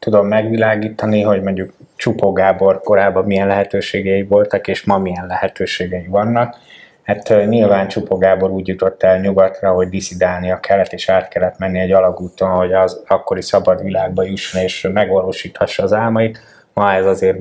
[0.06, 6.56] tudom megvilágítani, hogy mondjuk Csupó Gábor korábban milyen lehetőségei voltak, és ma milyen lehetőségei vannak.
[7.04, 11.80] Hát nyilván Csupó Gábor úgy jutott el nyugatra, hogy diszidálnia kellett, és át kellett menni
[11.80, 16.40] egy alagúton, hogy az akkori szabad világba jusson, és megvalósíthassa az álmait.
[16.74, 17.38] Ma ez azért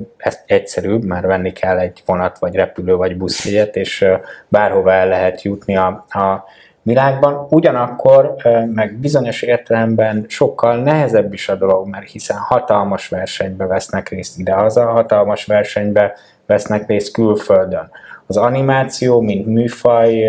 [0.47, 4.05] egyszerűbb, mert venni kell egy vonat, vagy repülő, vagy buszjegyet, és
[4.49, 6.45] bárhova el lehet jutni a, a
[6.83, 8.35] világban, ugyanakkor
[8.75, 14.87] meg bizonyos értelemben sokkal nehezebb is a dolog, mert hiszen hatalmas versenybe vesznek részt idehaza,
[14.87, 16.15] hatalmas versenybe
[16.47, 17.91] vesznek részt külföldön.
[18.27, 20.25] Az animáció, mint műfaj,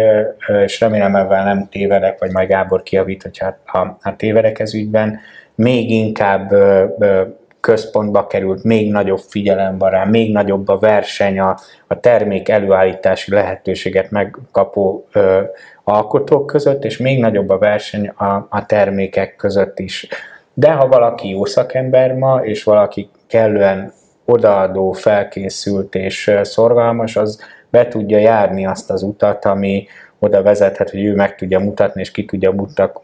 [0.64, 5.20] és remélem ebben nem tévedek, vagy majd Gábor kiavít, hogyha ha, ha tévedek ez ügyben,
[5.56, 6.54] még inkább
[7.62, 13.32] központba került, még nagyobb figyelem van rá, még nagyobb a verseny, a, a termék előállítási
[13.32, 15.41] lehetőséget megkapó ö,
[15.84, 20.08] alkotók között, és még nagyobb a verseny a, a termékek között is.
[20.54, 23.93] De ha valaki jó szakember ma, és valaki kellően
[24.26, 29.88] odaadó, felkészült és szorgalmas, az be tudja járni azt az utat, ami,
[30.24, 32.56] oda vezethet, hogy ő meg tudja mutatni, és ki tudja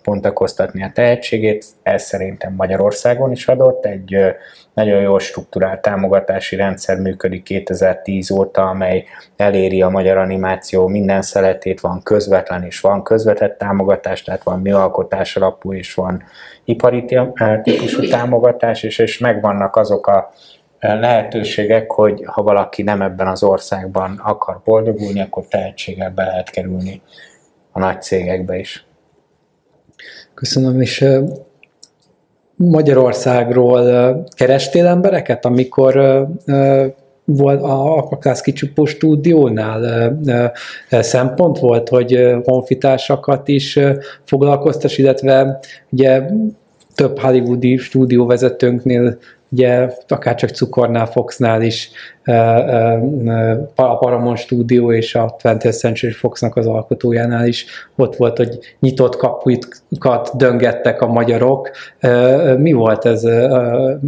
[0.04, 1.66] bontakoztatni a tehetségét.
[1.84, 3.86] Ez szerintem Magyarországon is adott.
[3.86, 4.18] Egy
[4.74, 11.80] nagyon jó struktúrált támogatási rendszer működik 2010 óta, amely eléri a magyar animáció minden szeletét,
[11.80, 16.24] van közvetlen és van közvetett támogatás, tehát van műalkotás alapú és van
[16.64, 17.06] ipari
[17.64, 20.34] típusú támogatás, és, és megvannak azok a
[20.80, 27.02] lehetőségek, hogy ha valaki nem ebben az országban akar boldogulni, akkor tehetséggel be lehet kerülni
[27.72, 28.86] a nagy cégekbe is.
[30.34, 31.06] Köszönöm, és
[32.56, 35.94] Magyarországról kerestél embereket, amikor
[37.26, 40.18] volt a Akaklászki Csupó stúdiónál
[40.90, 43.80] szempont volt, hogy honfitársakat is
[44.24, 45.60] foglalkoztas, illetve
[45.90, 46.22] ugye
[46.96, 49.18] több hollywoodi stúdióvezetőnknél
[49.50, 51.92] ugye akár csak Cukornál, Foxnál is
[53.76, 59.16] a Paramount Studio és a 20th Century Foxnak az alkotójánál is ott volt, hogy nyitott
[59.16, 61.72] kapukat döngettek a magyarok.
[62.58, 63.24] Mi volt ez,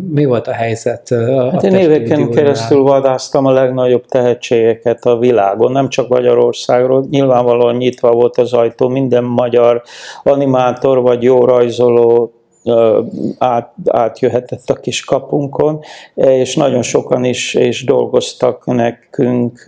[0.09, 1.11] mi volt a helyzet?
[1.11, 7.75] A hát én éveken keresztül vadáztam a legnagyobb tehetségeket a világon, nem csak Magyarországról, nyilvánvalóan
[7.75, 9.81] nyitva volt az ajtó, minden magyar
[10.23, 12.33] animátor vagy jó rajzoló
[13.37, 15.79] át, átjöhetett a kis kapunkon,
[16.13, 19.63] és nagyon sokan is és dolgoztak nekünk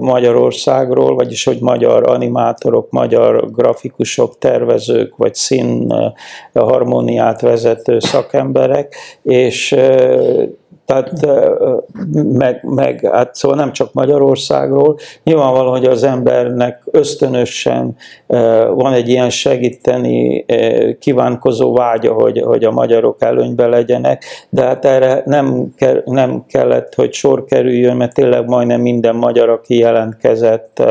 [0.00, 5.94] Magyarországról, vagyis hogy magyar animátorok, magyar grafikusok, tervezők, vagy szín
[6.52, 9.76] harmóniát vezető szakemberek, és
[10.84, 11.26] Tehát
[12.12, 17.96] meg, meg hát szóval nem csak Magyarországról, nyilvánvaló, hogy az embernek ösztönösen
[18.74, 20.44] van egy ilyen segíteni
[20.98, 27.12] kívánkozó vágya, hogy, hogy a magyarok előnybe legyenek, de hát erre nem, nem kellett, hogy
[27.12, 30.82] sor kerüljön, mert tényleg majdnem minden magyar, aki jelentkezett,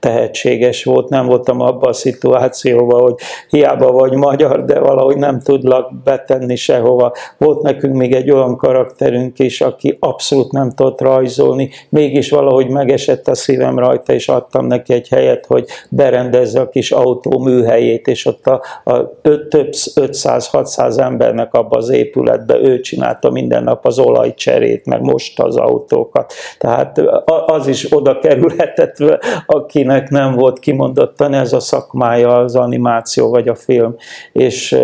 [0.00, 1.08] tehetséges volt.
[1.08, 3.14] Nem voltam abban a szituációban, hogy
[3.48, 7.12] hiába vagy magyar, de valahogy nem tudlak betenni sehova.
[7.38, 13.28] Volt nekünk még egy olyan karakterünk is, aki abszolút nem tudott rajzolni, mégis valahogy megesett
[13.28, 18.26] a szívem rajta, és adtam neki egy helyet, hogy berendezze a kis autó műhelyét, és
[18.26, 24.86] ott a, a több 500-600 embernek abba az épületbe ő csinálta minden nap az olajcserét,
[24.86, 26.32] meg most az autókat.
[26.58, 26.98] Tehát
[27.46, 28.96] az is oda kerülhetett,
[29.46, 33.94] akinek nem volt kimondottan ez a szakmája, az animáció vagy a film.
[34.32, 34.78] És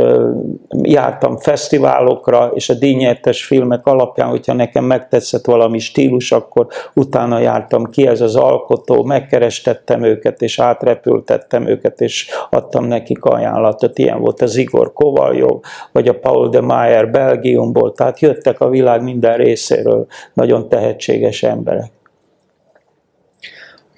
[0.83, 7.85] jártam fesztiválokra, és a díjnyertes filmek alapján, hogyha nekem megtetszett valami stílus, akkor utána jártam
[7.90, 13.98] ki, ez az alkotó, megkerestettem őket, és átrepültettem őket, és adtam nekik ajánlatot.
[13.98, 15.61] Ilyen volt az Igor Kovaljov,
[15.92, 21.90] vagy a Paul de Mayer Belgiumból, tehát jöttek a világ minden részéről nagyon tehetséges emberek.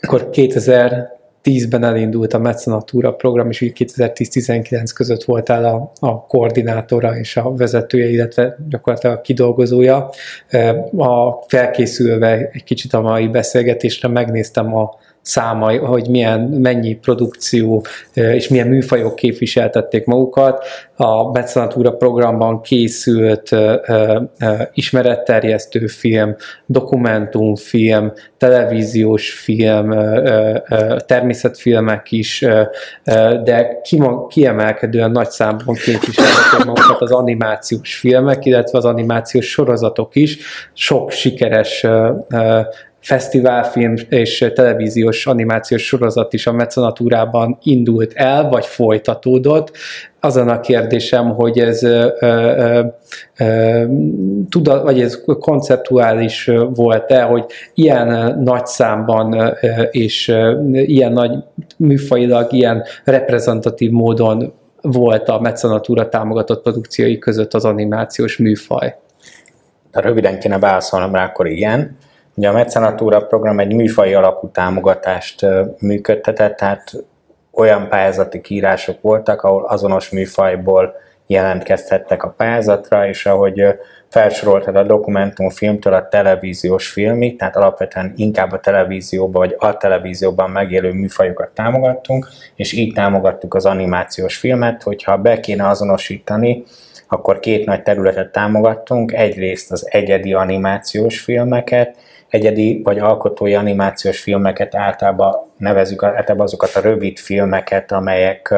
[0.00, 0.30] Akkor
[1.48, 8.08] 2010-ben elindult a Mecenatúra program, és 2010-19 között voltál a, a koordinátora és a vezetője,
[8.08, 10.10] illetve gyakorlatilag a kidolgozója.
[10.96, 14.90] A felkészülve egy kicsit a mai beszélgetésre megnéztem a
[15.22, 20.64] számai, hogy milyen, mennyi produkció és milyen műfajok képviseltették magukat.
[20.96, 23.50] A Mecenatúra programban készült
[24.72, 29.94] ismeretterjesztő film, dokumentumfilm, televíziós film,
[31.06, 32.44] természetfilmek is,
[33.44, 33.80] de
[34.28, 40.38] kiemelkedően nagy számban képviseltették magukat az animációs filmek, illetve az animációs sorozatok is.
[40.72, 41.86] Sok sikeres
[43.08, 49.76] fesztiválfilm és televíziós animációs sorozat is a mecenatúrában indult el, vagy folytatódott.
[50.20, 52.82] Azon a kérdésem, hogy ez ö, ö,
[53.38, 53.84] ö,
[54.48, 57.44] tudat, vagy ez konceptuális volt-e, hogy
[57.74, 59.56] ilyen nagy számban
[59.90, 60.34] és
[60.70, 61.32] ilyen nagy
[61.76, 68.96] műfajilag, ilyen reprezentatív módon volt a mecenatúra támogatott produkciói között az animációs műfaj?
[69.92, 71.96] Röviden kéne válaszolnom rá, akkor igen.
[72.38, 75.46] Ugye a Mecenatúra program egy műfai alapú támogatást
[75.80, 76.92] működtetett, tehát
[77.52, 80.94] olyan pályázati kiírások voltak, ahol azonos műfajból
[81.26, 83.62] jelentkezhettek a pályázatra, és ahogy
[84.08, 90.92] felsoroltad a dokumentumfilmtől a televíziós filmig, tehát alapvetően inkább a televízióban vagy a televízióban megélő
[90.92, 96.62] műfajokat támogattunk, és így támogattuk az animációs filmet, hogyha be kéne azonosítani,
[97.08, 101.96] akkor két nagy területet támogattunk, egyrészt az egyedi animációs filmeket,
[102.28, 108.54] egyedi vagy alkotói animációs filmeket általában nevezük általában azokat a rövid filmeket, amelyek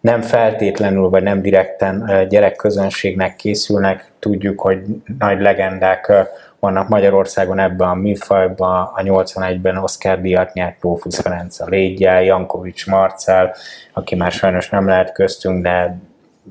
[0.00, 4.10] nem feltétlenül, vagy nem direkten gyerekközönségnek készülnek.
[4.18, 4.82] Tudjuk, hogy
[5.18, 6.12] nagy legendák
[6.58, 12.86] vannak Magyarországon ebben a műfajban, a 81-ben Oscar díjat nyert Rófusz Ferenc a Légyel, Jankovics
[12.86, 13.54] Marcel,
[13.92, 15.98] aki már sajnos nem lehet köztünk, de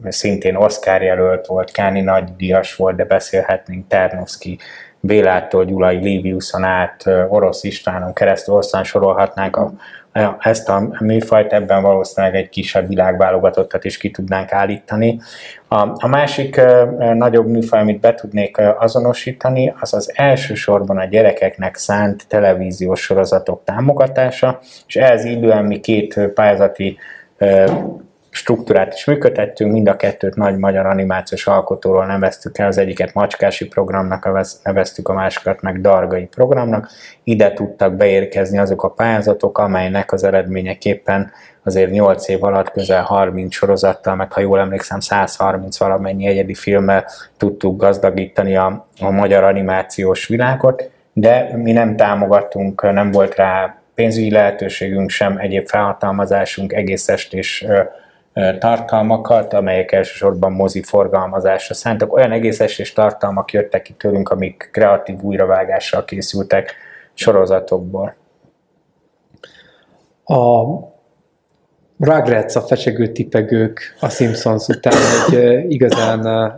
[0.03, 4.59] szintén Oscar jelölt volt, Káni nagy díjas volt, de beszélhetnénk Ternovszki
[4.99, 9.71] Bélától Gyulai Liviuson át Orosz Istvánon keresztül osztán sorolhatnánk a,
[10.39, 15.19] ezt a műfajt, ebben valószínűleg egy kisebb világválogatottat is ki tudnánk állítani.
[15.67, 16.61] A, a másik
[17.13, 24.59] nagyobb műfaj, amit be tudnék azonosítani, az az elsősorban a gyerekeknek szánt televíziós sorozatok támogatása,
[24.87, 26.97] és ehhez illően mi két pályázati
[28.29, 33.67] struktúrát is működtettünk, mind a kettőt nagy magyar animációs alkotóról neveztük el, az egyiket Macskási
[33.67, 34.29] programnak
[34.63, 36.89] neveztük, a másikat meg Dargai programnak.
[37.23, 41.31] Ide tudtak beérkezni azok a pályázatok, amelynek az eredményeképpen
[41.63, 47.05] azért 8 év alatt közel 30 sorozattal, meg ha jól emlékszem 130 valamennyi egyedi filmmel
[47.37, 54.31] tudtuk gazdagítani a, a magyar animációs világot, de mi nem támogattunk, nem volt rá pénzügyi
[54.31, 57.65] lehetőségünk sem, egyéb felhatalmazásunk, egész estés
[58.59, 62.13] tartalmakat, amelyek elsősorban mozi forgalmazásra szántak.
[62.13, 66.73] Olyan egész esés tartalmak jöttek ki tőlünk, amik kreatív újravágással készültek
[67.13, 68.15] sorozatokból.
[70.25, 70.63] A
[71.99, 74.93] Rugrats, a fecsegő tipegők a Simpsons után
[75.27, 76.51] egy igazán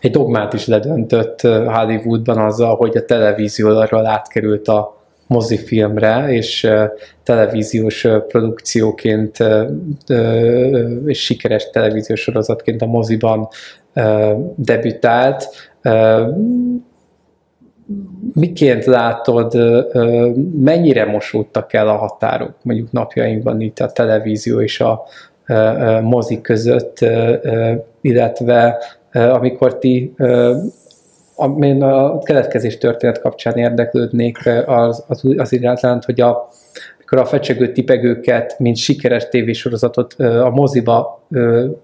[0.00, 4.97] egy dogmát is ledöntött Hollywoodban azzal, hogy a televízióról átkerült a
[5.28, 6.70] mozifilmre, és
[7.22, 9.36] televíziós produkcióként
[11.06, 13.48] és sikeres televíziós sorozatként a moziban
[14.56, 15.48] debütált.
[18.34, 19.52] Miként látod,
[20.62, 25.02] mennyire mosódtak el a határok mondjuk napjainkban itt a televízió és a
[26.02, 26.98] mozi között,
[28.00, 28.78] illetve
[29.12, 30.14] amikor ti
[31.60, 36.48] én a keletkezés történet kapcsán érdeklődnék az, az, az iránt, hogy a,
[36.96, 41.26] amikor a fecsegő tipegőket, mint sikeres tévésorozatot a moziba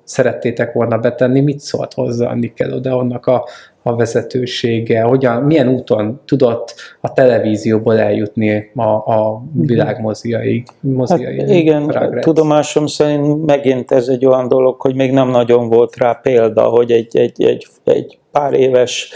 [0.04, 3.44] szerettétek volna betenni, mit szólt hozzá a Nickelodeonnak a,
[3.86, 11.48] a vezetősége, hogyan, milyen úton tudott a televízióból eljutni a, a világ moziai, moziai hát
[11.48, 12.24] igen, rágrec.
[12.24, 16.90] tudomásom szerint megint ez egy olyan dolog, hogy még nem nagyon volt rá példa, hogy
[16.90, 19.12] egy, egy, egy, egy pár éves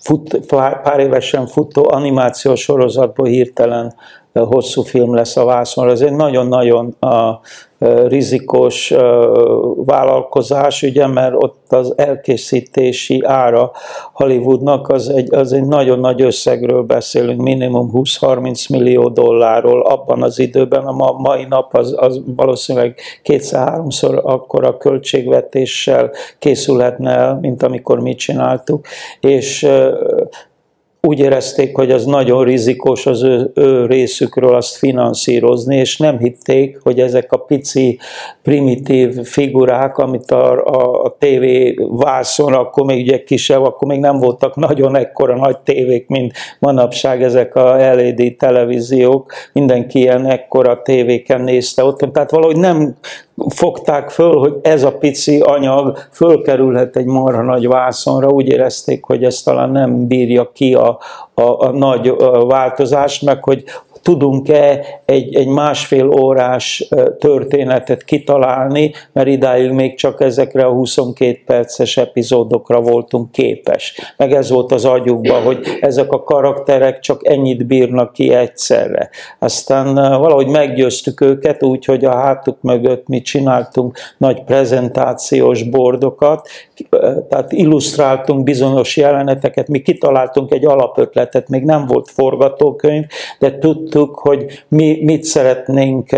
[0.00, 0.40] fut,
[0.82, 3.94] pár évesen futó animációs sorozatból hirtelen
[4.32, 5.90] hosszú film lesz a vászonra.
[5.90, 6.96] Ez egy nagyon-nagyon
[8.06, 8.94] rizikós
[9.84, 13.70] vállalkozás, ugye, mert ott az elkészítési ára
[14.12, 20.38] Hollywoodnak az egy, az egy nagyon nagy összegről beszélünk, minimum 20-30 millió dollárról abban az
[20.38, 28.14] időben, a mai nap az, az valószínűleg kétszer-háromszor akkora költségvetéssel készülhetne el, mint amikor mi
[28.14, 28.86] csináltuk,
[29.20, 29.68] és
[31.02, 36.78] úgy érezték, hogy az nagyon rizikos az ő, ő részükről azt finanszírozni, és nem hitték,
[36.82, 37.98] hogy ezek a pici,
[38.42, 41.44] primitív figurák, amit a, a, a TV
[41.76, 47.22] vászon, akkor még ugye kisebb, akkor még nem voltak nagyon ekkora nagy tévék, mint manapság
[47.22, 52.96] ezek a LED televíziók, mindenki ilyen ekkora tévéken nézte ott, tehát valahogy nem
[53.48, 59.24] fogták föl, hogy ez a pici anyag fölkerülhet egy marha nagy vászonra, úgy érezték, hogy
[59.24, 60.98] ez talán nem bírja ki a,
[61.34, 62.14] a, a nagy
[62.46, 63.64] változást, meg hogy
[64.02, 66.88] tudunk-e egy, egy másfél órás
[67.18, 74.14] történetet kitalálni, mert idáig még csak ezekre a 22 perces epizódokra voltunk képes.
[74.16, 79.10] Meg ez volt az agyukban, hogy ezek a karakterek csak ennyit bírnak ki egyszerre.
[79.38, 86.48] Aztán valahogy meggyőztük őket úgy, hogy a hátuk mögött mi csináltunk nagy prezentációs bordokat,
[87.28, 93.04] tehát illusztráltunk bizonyos jeleneteket, mi kitaláltunk egy alapötletet, még nem volt forgatókönyv,
[93.38, 93.50] de
[93.90, 96.08] tudtuk, hogy mi mit szeretnénk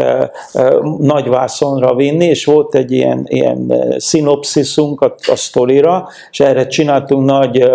[0.99, 7.71] nagyvászonra vinni, és volt egy ilyen, ilyen szinopsziszunk a, a sztorira, és erre csináltunk nagy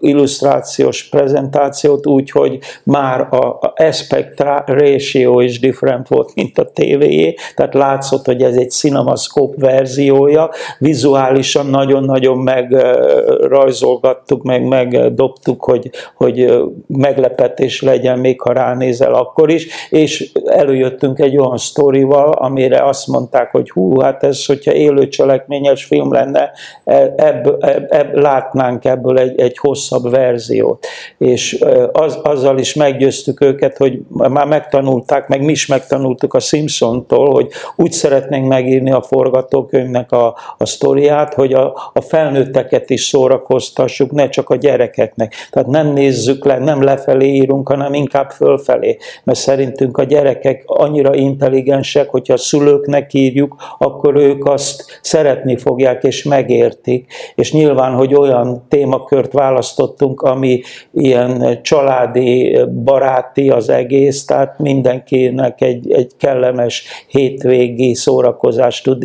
[0.00, 7.34] illusztrációs prezentációt, úgy, hogy már a, a aspect ratio is different volt, mint a tévéjé,
[7.54, 16.62] tehát látszott, hogy ez egy cinemascope verziója, vizuálisan nagyon-nagyon nagyon megrajzolgattuk, meg megdobtuk, hogy, hogy
[16.86, 23.50] meglepetés legyen, még ha ránézel akkor is, és előjöttünk egy olyan sztorival, amire azt mondták,
[23.50, 26.50] hogy hú, hát ez, hogyha élő cselekményes film lenne,
[26.84, 30.86] ebb, ebb, ebb, látnánk ebből egy, egy hosszabb verziót.
[31.18, 37.30] És az, azzal is meggyőztük őket, hogy már megtanulták, meg mi is megtanultuk a Simpson-tól,
[37.30, 44.10] hogy úgy szeretnénk megírni a forgatókönyvnek a, a sztoriát, hogy a, a felnőtteket is szórakoztassuk,
[44.10, 45.34] ne csak a gyerekeknek.
[45.50, 48.98] Tehát nem nézzük le, nem lefelé írunk, hanem inkább fölfelé.
[49.24, 56.02] Mert szerintünk a gyerekek annyira intelligensek, hogyha a szülőknek írjuk, akkor ők azt szeretni fogják
[56.02, 57.12] és megértik.
[57.34, 60.60] És nyilván, hogy olyan témakört választottunk, ami
[60.92, 69.04] ilyen családi, baráti az egész, tehát mindenkinek egy, egy kellemes hétvégi szórakozást tud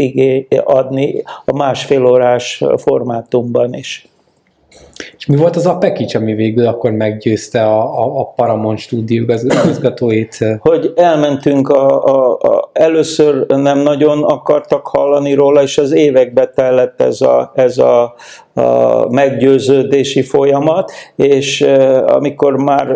[0.63, 4.07] adni a másfél órás formátumban is.
[5.17, 9.23] És mi volt az a package, ami végül akkor meggyőzte a, a, a Paramount stúdió
[9.23, 10.37] igazgatóit?
[10.59, 17.01] Hogy elmentünk, a, a, a, először nem nagyon akartak hallani róla, és az évekbe tellett
[17.01, 18.15] ez a, ez a,
[18.53, 21.61] a meggyőződési folyamat, és
[22.05, 22.87] amikor már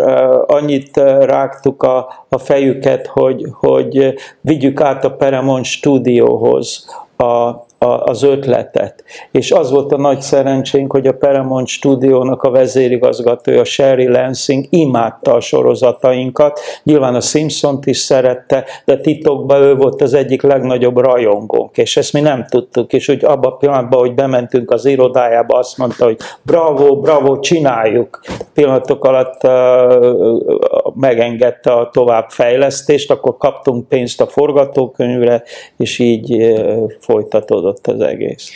[0.48, 6.86] annyit rágtuk a, a fejüket, hogy, hogy vigyük át a Paramount stúdióhoz
[7.18, 9.04] a, az ötletet.
[9.32, 15.34] És az volt a nagy szerencsénk, hogy a Paramount stúdiónak a vezérigazgatója, Sherry Lansing imádta
[15.34, 16.60] a sorozatainkat.
[16.84, 22.14] Nyilván a Simpsont is szerette, de titokban ő volt az egyik legnagyobb rajongónk, és ezt
[22.14, 26.18] mi nem tudtuk, és úgy abban a pillanatban, hogy bementünk az irodájába, azt mondta, hogy
[26.42, 28.20] bravo, bravo, csináljuk.
[28.54, 35.44] Pillanatok alatt uh, megengedte a továbbfejlesztést, akkor kaptunk pénzt a forgatókönyvre,
[35.78, 38.50] és így uh, folytatódott az egész.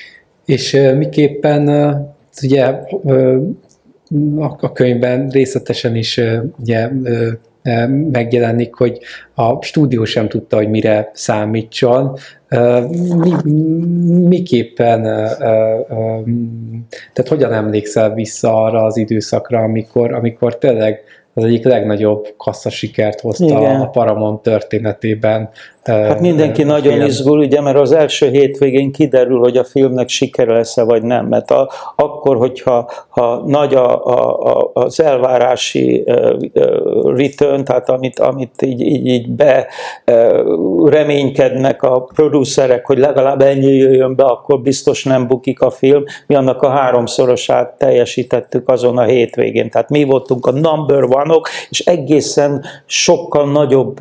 [0.46, 1.68] És miképpen
[2.44, 2.76] ugye
[4.60, 6.22] a könyvben részletesen is
[6.60, 6.90] ugye,
[8.12, 9.00] megjelenik, hogy
[9.34, 12.18] a stúdió sem tudta, hogy mire számítson.
[13.18, 13.52] Mi,
[14.28, 15.04] miképpen,
[17.14, 21.04] tehát hogyan emlékszel vissza arra az időszakra, amikor, amikor tényleg
[21.34, 23.82] az egyik legnagyobb kassza sikert hozta Igen.
[23.82, 25.50] a Paramount történetében.
[25.84, 27.06] Hát mindenki nagyon film.
[27.06, 31.52] izgul, ugye, mert az első hétvégén kiderül, hogy a filmnek sikere lesz-e vagy nem, mert
[31.52, 36.04] a, akkor, hogyha ha nagy a, a, az elvárási
[37.04, 39.68] return, tehát amit, amit így, így, így be
[40.86, 46.04] reménykednek a producerek, hogy legalább ennyi jöjjön be, akkor biztos nem bukik a film.
[46.28, 49.70] Mi annak a háromszorosát teljesítettük azon a hétvégén.
[49.70, 53.98] Tehát mi voltunk a number one -ok, és egészen sokkal nagyobb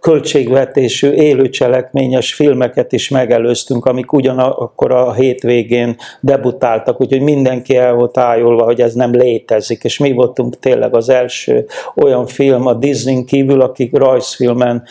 [0.00, 8.18] költségvetésű élő cselekményes filmeket is megelőztünk, amik ugyanakkor a hétvégén debutáltak, úgyhogy mindenki el volt
[8.18, 13.24] ájulva, hogy ez nem létezik, és mi voltunk tényleg az első olyan film a Disney
[13.24, 14.82] kívül, akik rajzfilmen,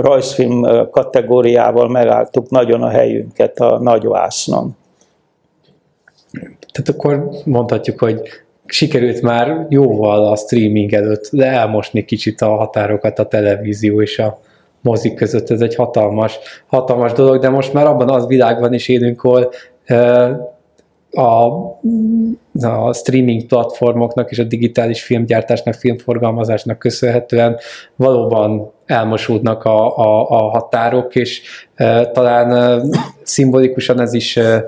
[0.00, 4.76] rajzfilm kategóriával megálltuk nagyon a helyünket a nagyvásznon.
[6.72, 8.20] Tehát akkor mondhatjuk, hogy
[8.66, 14.40] sikerült már jóval a streaming előtt de elmosni kicsit a határokat a televízió és a
[14.80, 19.22] mozik között, ez egy hatalmas, hatalmas dolog, de most már abban az világban is élünk,
[19.22, 19.50] ahol
[21.10, 21.46] a,
[22.60, 27.56] a streaming platformoknak és a digitális filmgyártásnak, filmforgalmazásnak köszönhetően
[27.96, 31.42] valóban elmosódnak a, a, a határok, és
[31.74, 32.82] e, talán e,
[33.22, 34.64] szimbolikusan ez is e,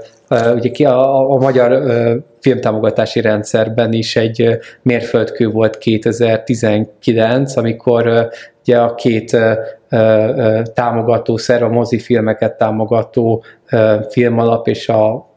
[0.55, 8.29] ugye ki a, a magyar e, filmtámogatási rendszerben is egy mérföldkő volt 2019, amikor
[8.63, 9.37] ugye a két
[10.75, 13.45] támogató szerv, a mozifilmeket támogató
[14.09, 15.29] filmalap és a,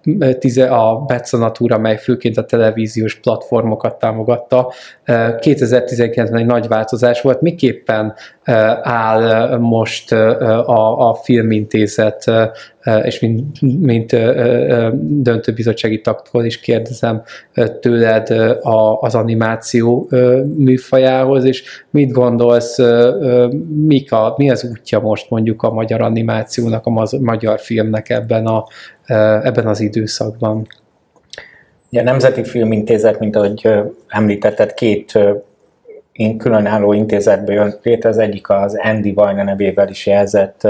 [0.70, 4.74] a Betszanatúra, mely főként a televíziós platformokat támogatta.
[5.06, 7.42] 2019-ben egy nagy változás volt.
[7.42, 8.14] Miképpen
[8.82, 12.32] áll most a, a filmintézet,
[13.04, 14.16] és mint, mint
[15.22, 17.22] döntőbizottsági taktól is kérdezem
[17.80, 18.30] tőled
[19.00, 20.10] az animáció
[20.58, 22.78] műfajához, és mit gondolsz,
[23.86, 28.66] mik a, mi az útja most mondjuk a magyar animációnak, a magyar filmnek ebben, a,
[29.44, 30.68] ebben az időszakban?
[31.92, 33.70] A Nemzeti Filmintézet, mint ahogy
[34.08, 35.20] említetted, két
[36.38, 40.68] különálló intézetből jön létre, az egyik az Andy Vajna nevével is jelzett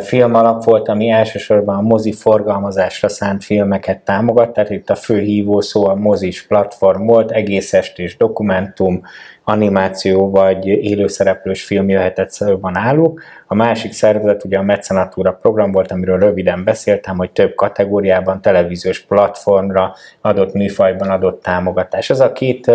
[0.00, 5.60] filmalap volt, ami elsősorban a mozi forgalmazásra szánt filmeket támogat, tehát itt a fő hívó
[5.60, 9.02] szó a mozis platform volt, egész estés dokumentum,
[9.50, 13.22] animáció vagy élőszereplős film jöhetett szóban állók.
[13.46, 19.00] A másik szervezet ugye a Mecenatúra program volt, amiről röviden beszéltem, hogy több kategóriában, televíziós
[19.00, 22.10] platformra adott műfajban adott támogatás.
[22.10, 22.70] Ez a két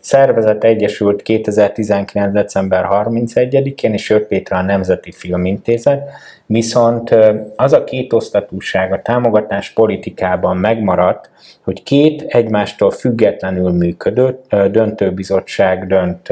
[0.00, 2.32] szervezet egyesült 2019.
[2.32, 6.10] december 31-én, és jött létre a Nemzeti Filmintézet,
[6.46, 7.14] viszont
[7.56, 11.30] az a két osztatúság a támogatás politikában megmaradt,
[11.64, 14.40] hogy két egymástól függetlenül működő
[14.70, 16.28] döntőbizottság dönt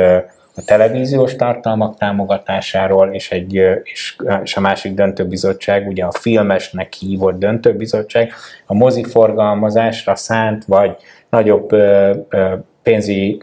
[0.57, 4.17] a televíziós tartalmak támogatásáról, és, egy, és,
[4.55, 8.33] a másik döntőbizottság, ugye a filmesnek hívott döntőbizottság,
[8.67, 10.97] a moziforgalmazásra szánt, vagy
[11.31, 11.71] nagyobb
[12.83, 13.41] pénzügyi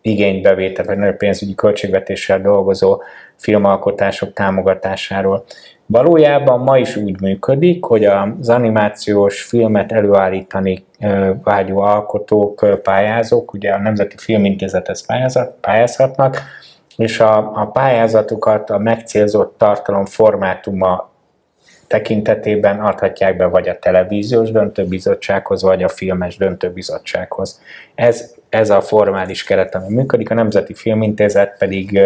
[0.00, 3.02] igénybevétel, vagy nagyobb pénzügyi költségvetéssel dolgozó
[3.44, 5.44] filmalkotások támogatásáról.
[5.86, 10.84] Valójában ma is úgy működik, hogy az animációs filmet előállítani
[11.42, 15.06] vágyó alkotók, pályázók, ugye a Nemzeti Filmintézethez
[15.60, 16.38] pályázhatnak,
[16.96, 21.12] és a, a pályázatukat a megcélzott tartalom formátuma
[21.86, 27.60] tekintetében adhatják be vagy a televíziós döntőbizottsághoz, vagy a filmes döntőbizottsághoz.
[27.94, 32.00] Ez, ez a formális keret, ami működik, a Nemzeti Filmintézet pedig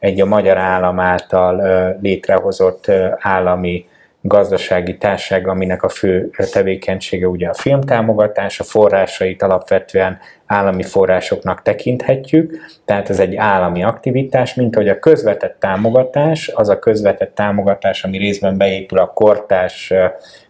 [0.00, 1.62] egy a magyar állam által
[2.00, 3.88] létrehozott állami
[4.22, 12.56] gazdasági társaság, aminek a fő tevékenysége ugye a filmtámogatás, a forrásait alapvetően állami forrásoknak tekinthetjük,
[12.84, 18.18] tehát ez egy állami aktivitás, mint hogy a közvetett támogatás, az a közvetett támogatás, ami
[18.18, 19.92] részben beépül a kortás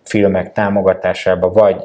[0.03, 1.77] filmek támogatásába, vagy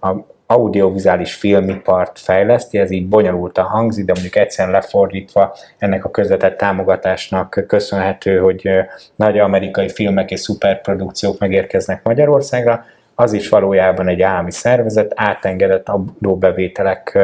[0.00, 0.16] a
[0.52, 7.64] audiovizuális filmipart fejleszti, ez így bonyolultan hangzik, de mondjuk egyszerűen lefordítva ennek a közvetett támogatásnak
[7.66, 8.68] köszönhető, hogy
[9.16, 12.84] nagy amerikai filmek és szuperprodukciók megérkeznek Magyarországra,
[13.14, 17.18] az is valójában egy állami szervezet, átengedett adóbevételek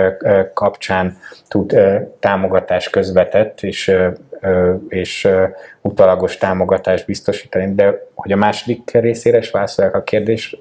[0.54, 1.16] kapcsán
[1.48, 1.80] tud
[2.20, 3.92] támogatás közvetett és,
[4.88, 5.28] és
[5.80, 7.74] utalagos támogatást biztosítani.
[7.74, 10.58] De hogy a második részére is válaszoljak a kérdés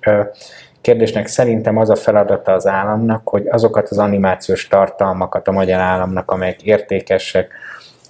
[0.88, 6.32] kérdésnek szerintem az a feladata az államnak, hogy azokat az animációs tartalmakat a magyar államnak,
[6.32, 7.52] amelyek értékesek,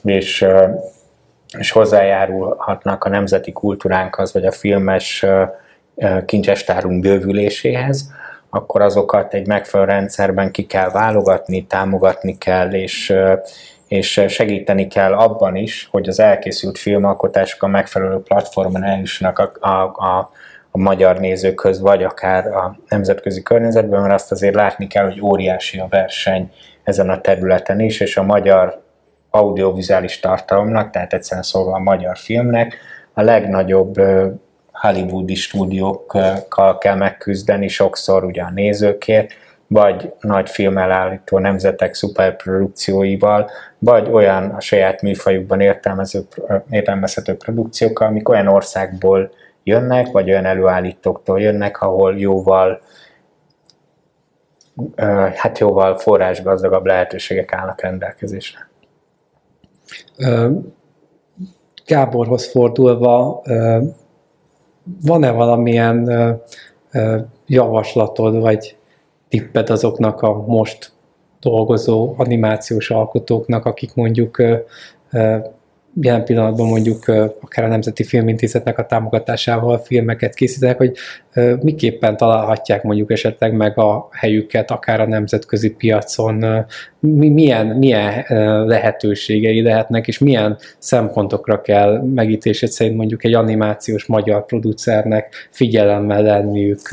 [0.04, 0.46] és,
[1.58, 5.26] és hozzájárulhatnak a nemzeti kultúránkhoz, vagy a filmes
[6.26, 8.12] kincsestárunk bővüléséhez,
[8.50, 13.14] akkor azokat egy megfelelő rendszerben ki kell válogatni, támogatni kell, és,
[13.88, 19.84] és segíteni kell abban is, hogy az elkészült filmalkotások a megfelelő platformon eljussanak a, a,
[19.84, 20.32] a,
[20.78, 25.80] a magyar nézőkhöz, vagy akár a nemzetközi környezetben, mert azt azért látni kell, hogy óriási
[25.80, 26.52] a verseny
[26.84, 28.82] ezen a területen is, és a magyar
[29.30, 32.76] audiovizuális tartalomnak, tehát egyszerűen szólva a magyar filmnek,
[33.14, 33.96] a legnagyobb
[34.72, 39.32] hollywoodi stúdiókkal kell megküzdeni, sokszor ugye a nézőkért,
[39.68, 46.20] vagy nagy filmelállító nemzetek szuperprodukcióival, vagy olyan a saját műfajukban értelmező,
[46.70, 49.32] értelmezhető produkciókkal, amik olyan országból
[49.68, 52.82] jönnek, vagy olyan előállítóktól jönnek, ahol jóval
[55.36, 58.70] hát jóval forrásgazdagabb lehetőségek állnak rendelkezésre.
[61.86, 63.42] Gáborhoz fordulva,
[65.02, 66.10] van-e valamilyen
[67.46, 68.78] javaslatod, vagy
[69.30, 70.92] tippet azoknak a most
[71.40, 74.42] dolgozó animációs alkotóknak, akik mondjuk
[76.02, 77.08] jelen pillanatban mondjuk
[77.42, 80.98] akár a Nemzeti Filmintézetnek a támogatásával filmeket készítenek, hogy
[81.62, 86.66] miképpen találhatják mondjuk esetleg meg a helyüket akár a nemzetközi piacon,
[87.00, 88.26] milyen, milyen
[88.68, 96.90] lehetőségei lehetnek, és milyen szempontokra kell megítésed szerint mondjuk egy animációs magyar producernek figyelemmel lenniük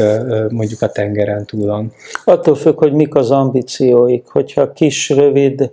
[0.49, 1.93] mondjuk a tengeren túlon?
[2.25, 4.27] Attól függ, hogy mik az ambícióik.
[4.27, 5.71] Hogyha kis, rövid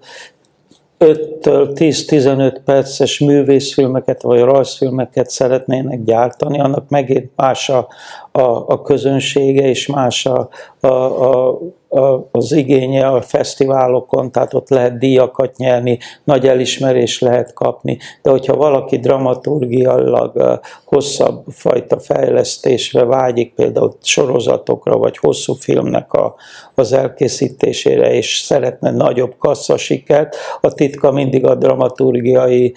[1.01, 7.87] 5-től 10-15 perces művészfilmeket vagy rajzfilmeket szeretnének gyártani, annak megint más a,
[8.31, 10.49] a, a közönsége és más a,
[10.79, 17.97] a, a, az igénye a fesztiválokon, tehát ott lehet díjakat nyerni, nagy elismerés lehet kapni,
[18.21, 20.59] de hogyha valaki dramaturgiailag
[20.91, 26.35] hosszabb fajta fejlesztésre vágyik, például sorozatokra vagy hosszú filmnek a,
[26.75, 32.73] az elkészítésére, és szeretne nagyobb kasszasikert, a titka mindig a dramaturgiai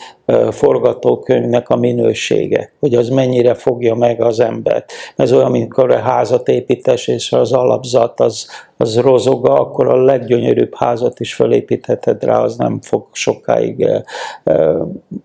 [0.51, 4.93] forgatókönyvnek a minősége, hogy az mennyire fogja meg az embert.
[5.17, 8.47] Ez olyan, amikor a házat építés, és az alapzat az,
[8.77, 13.87] az rozoga, akkor a leggyönyörűbb házat is felépítheted rá, az nem fog sokáig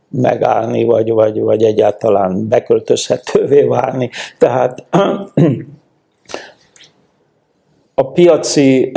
[0.10, 4.10] megállni, vagy, vagy, vagy egyáltalán beköltözhetővé válni.
[4.38, 4.86] Tehát
[7.94, 8.92] a piaci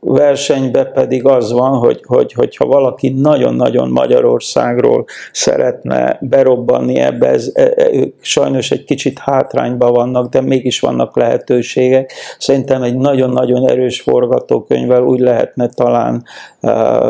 [0.00, 7.72] versenybe pedig az van, hogy, hogy, hogyha valaki nagyon-nagyon Magyarországról szeretne berobbanni ebbe, ez, e,
[7.76, 12.12] e, ők sajnos egy kicsit hátrányban vannak, de mégis vannak lehetőségek.
[12.38, 16.24] Szerintem egy nagyon-nagyon erős forgatókönyvvel úgy lehetne talán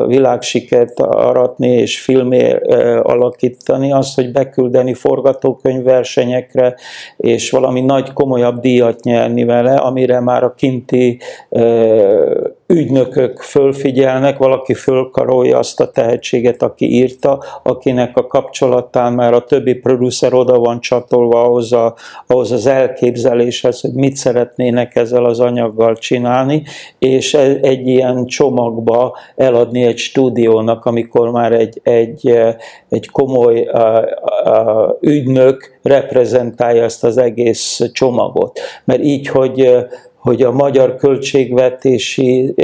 [0.07, 2.53] világsikert aratni és filmé
[3.03, 6.75] alakítani, azt, hogy beküldeni forgatókönyvversenyekre,
[7.17, 11.19] és valami nagy komolyabb díjat nyerni vele, amire már a kinti
[12.71, 19.75] ügynökök fölfigyelnek, valaki fölkarolja azt a tehetséget, aki írta, akinek a kapcsolatán már a többi
[19.75, 21.95] producer oda van csatolva ahhoz, a,
[22.27, 26.63] ahhoz az elképzeléshez, hogy mit szeretnének ezzel az anyaggal csinálni,
[26.99, 32.39] és egy ilyen csomagba eladni egy stúdiónak, amikor már egy, egy,
[32.89, 33.69] egy komoly
[35.01, 38.61] ügynök reprezentálja ezt az egész csomagot.
[38.85, 39.71] Mert így, hogy
[40.21, 42.55] hogy a magyar költségvetési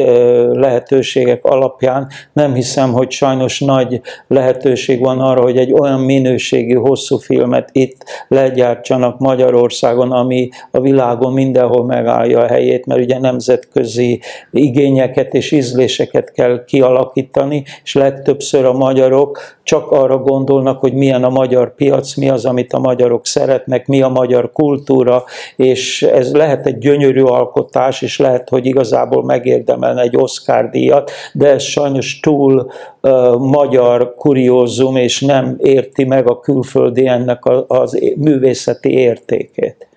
[0.52, 7.16] lehetőségek alapján nem hiszem, hogy sajnos nagy lehetőség van arra, hogy egy olyan minőségű hosszú
[7.16, 15.34] filmet itt legyártsanak Magyarországon, ami a világon mindenhol megállja a helyét, mert ugye nemzetközi igényeket
[15.34, 21.74] és ízléseket kell kialakítani, és legtöbbször a magyarok csak arra gondolnak, hogy milyen a magyar
[21.74, 25.24] piac, mi az, amit a magyarok szeretnek, mi a magyar kultúra,
[25.57, 31.49] és ez lehet egy gyönyörű alkotás, és lehet, hogy igazából megérdemelne egy Oscar díjat, de
[31.49, 32.70] ez sajnos túl
[33.01, 39.88] uh, magyar kuriózum, és nem érti meg a külföldi ennek a, az művészeti értékét.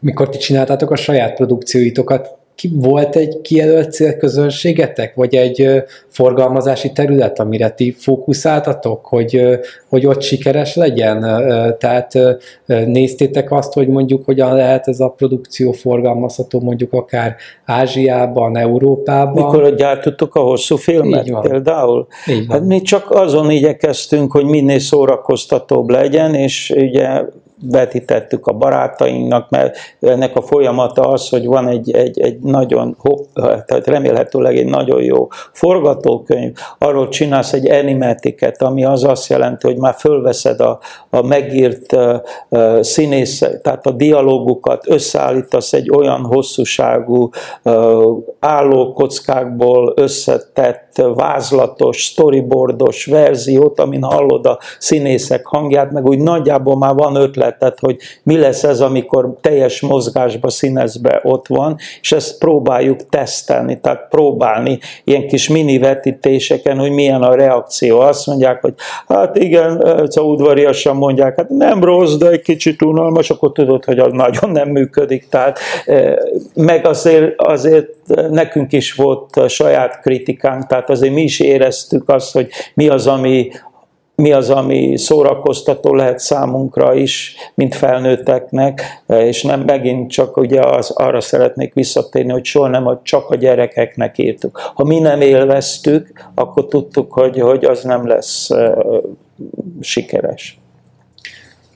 [0.00, 7.38] Mikor ti csináltátok a saját produkcióitokat, ki, volt egy kijelölt célközönségetek, vagy egy forgalmazási terület,
[7.38, 11.20] amire ti fókuszáltatok, hogy, hogy ott sikeres legyen?
[11.78, 12.12] Tehát
[12.66, 19.44] néztétek azt, hogy mondjuk hogyan lehet ez a produkció forgalmazható mondjuk akár Ázsiában, Európában?
[19.44, 22.06] Mikor gyártottuk a hosszú filmet Így például?
[22.26, 22.56] Így van.
[22.56, 27.22] Hát mi csak azon igyekeztünk, hogy minél szórakoztatóbb legyen, és ugye
[27.70, 32.96] vetítettük a barátainknak, mert ennek a folyamata az, hogy van egy, egy, egy nagyon,
[33.34, 39.76] tehát remélhetőleg egy nagyon jó forgatókönyv, arról csinálsz egy animatiket, ami az azt jelenti, hogy
[39.76, 40.78] már fölveszed a,
[41.10, 47.28] a megírt uh, színész, tehát a dialógukat, összeállítasz egy olyan hosszúságú
[47.64, 56.94] uh, állókockákból összetett vázlatos, storyboardos verziót, amin hallod a színészek hangját, meg úgy nagyjából már
[56.94, 57.16] van
[57.54, 63.80] ötleted, hogy mi lesz ez, amikor teljes mozgásba, színezbe ott van, és ezt próbáljuk tesztelni,
[63.80, 68.00] tehát próbálni ilyen kis mini vetítéseken, hogy milyen a reakció.
[68.00, 68.74] Azt mondják, hogy
[69.08, 69.78] hát igen,
[70.08, 74.50] szóval udvariasan mondják, hát nem rossz, de egy kicsit unalmas, akkor tudod, hogy az nagyon
[74.50, 75.28] nem működik.
[75.28, 75.58] Tehát
[76.54, 77.88] meg azért, azért
[78.30, 83.50] nekünk is volt saját kritikánk, tehát azért mi is éreztük azt, hogy mi az, ami,
[84.16, 90.90] mi az, ami szórakoztató lehet számunkra is, mint felnőtteknek, és nem megint csak ugye az,
[90.90, 94.72] arra szeretnék visszatérni, hogy soha nem hogy csak a gyerekeknek írtuk.
[94.74, 99.02] Ha mi nem élveztük, akkor tudtuk, hogy, hogy az nem lesz uh,
[99.80, 100.58] sikeres.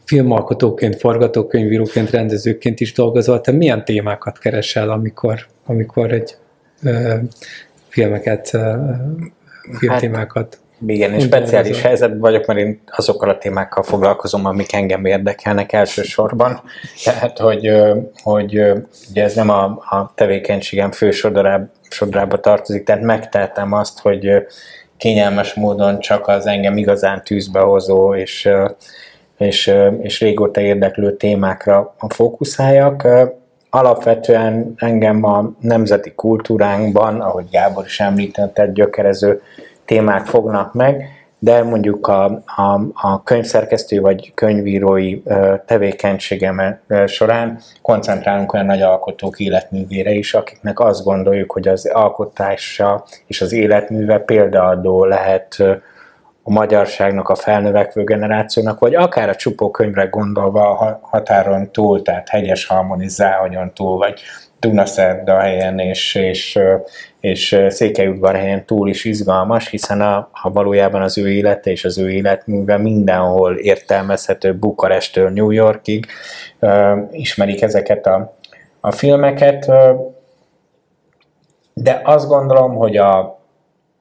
[0.04, 6.36] Filmalkotóként, forgatókönyvíróként, rendezőként is dolgozol, te milyen témákat keresel, amikor, amikor egy
[6.82, 7.14] uh,
[7.88, 8.62] filmeket, uh,
[9.78, 15.04] filmtémákat hát igen, és speciális helyzetben vagyok, mert én azokkal a témákkal foglalkozom, amik engem
[15.04, 16.60] érdekelnek elsősorban.
[17.04, 17.72] Tehát, hogy,
[18.22, 18.62] hogy
[19.10, 21.10] ugye ez nem a, a tevékenységem fő
[21.88, 24.46] sodrába tartozik, tehát megtehetem azt, hogy
[24.96, 28.48] kényelmes módon csak az engem igazán tűzbe hozó és,
[29.38, 33.08] és, és régóta érdeklő témákra fókuszáljak.
[33.70, 39.42] Alapvetően engem a nemzeti kultúránkban, ahogy Gábor is említett, gyökerező
[39.88, 41.08] témák fognak meg,
[41.38, 42.24] de mondjuk a,
[42.56, 45.22] a, a könyvszerkesztő vagy könyvírói
[45.66, 53.40] tevékenységem során koncentrálunk olyan nagy alkotók életművére is, akiknek azt gondoljuk, hogy az alkotása és
[53.40, 55.56] az életműve példaadó lehet
[56.42, 62.28] a magyarságnak, a felnövekvő generációnak, vagy akár a csupó könyvre gondolva a határon túl, tehát
[62.28, 64.20] hegyes harmonizálhagyon túl, vagy
[64.60, 66.58] Dunaszerda helyen és, és,
[67.20, 67.56] és
[68.34, 72.76] helyen túl is izgalmas, hiszen a, a valójában az ő élete és az ő életműve
[72.76, 76.06] mindenhol értelmezhető Bukarestől New Yorkig.
[77.10, 78.36] Ismerik ezeket a,
[78.80, 79.70] a filmeket,
[81.72, 83.38] de azt gondolom, hogy a,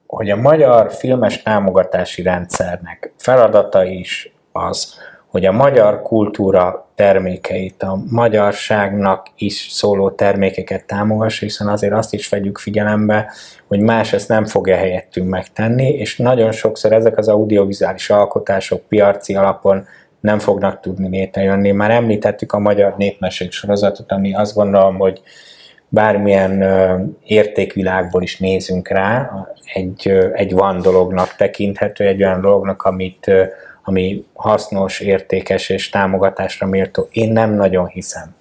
[0.06, 4.94] hogy a magyar filmes támogatási rendszernek feladata is az,
[5.30, 12.28] hogy a magyar kultúra termékeit, a magyarságnak is szóló termékeket támogassa, hiszen azért azt is
[12.28, 13.32] vegyük figyelembe,
[13.66, 19.34] hogy más ezt nem fogja helyettünk megtenni, és nagyon sokszor ezek az audiovizuális alkotások piaci
[19.34, 19.86] alapon
[20.20, 21.70] nem fognak tudni létrejönni.
[21.70, 25.22] Már említettük a Magyar Népmesék sorozatot, ami azt gondolom, hogy
[25.88, 26.64] bármilyen
[27.24, 29.30] értékvilágból is nézünk rá,
[29.74, 33.30] egy, egy van dolognak tekinthető, egy olyan dolognak, amit
[33.88, 37.08] ami hasznos, értékes és támogatásra méltó.
[37.12, 38.34] Én nem nagyon hiszem,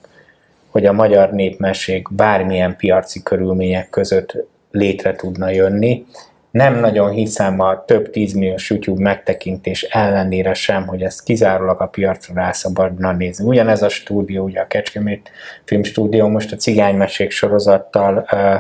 [0.70, 4.36] hogy a magyar népmesség bármilyen piaci körülmények között
[4.72, 6.06] létre tudna jönni.
[6.52, 12.34] Nem nagyon hiszem a több tízmilliós YouTube megtekintés ellenére sem, hogy ezt kizárólag a piacra
[12.34, 13.46] rászabadna nézni.
[13.46, 15.32] Ugyanez a stúdió, ugye a Kecskemét
[15.64, 18.56] Filmstúdió most a cigánymesék sorozattal ö,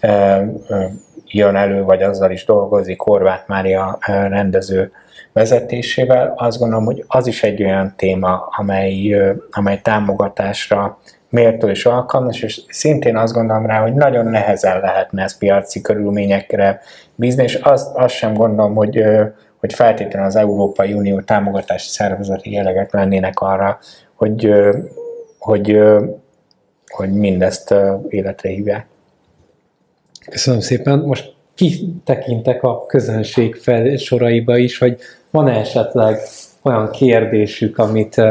[0.00, 0.84] ö, ö,
[1.26, 4.92] jön elő, vagy azzal is dolgozik, Horváth Mária rendező
[5.32, 9.16] vezetésével, azt gondolom, hogy az is egy olyan téma, amely,
[9.50, 15.38] amely támogatásra méltó és alkalmas, és szintén azt gondolom rá, hogy nagyon nehezen lehetne ezt
[15.38, 16.80] piaci körülményekre
[17.14, 19.04] bízni, és azt, azt sem gondolom, hogy,
[19.60, 23.78] hogy feltétlenül az Európai Unió támogatási szervezeti jellegek lennének arra,
[24.14, 24.54] hogy,
[25.38, 25.78] hogy,
[26.86, 27.74] hogy mindezt
[28.08, 28.86] életre hívják.
[30.30, 30.98] Köszönöm szépen.
[30.98, 34.98] Most kitekintek a közönség fel soraiba is, hogy
[35.30, 36.18] van-e esetleg
[36.62, 38.22] olyan kérdésük, amit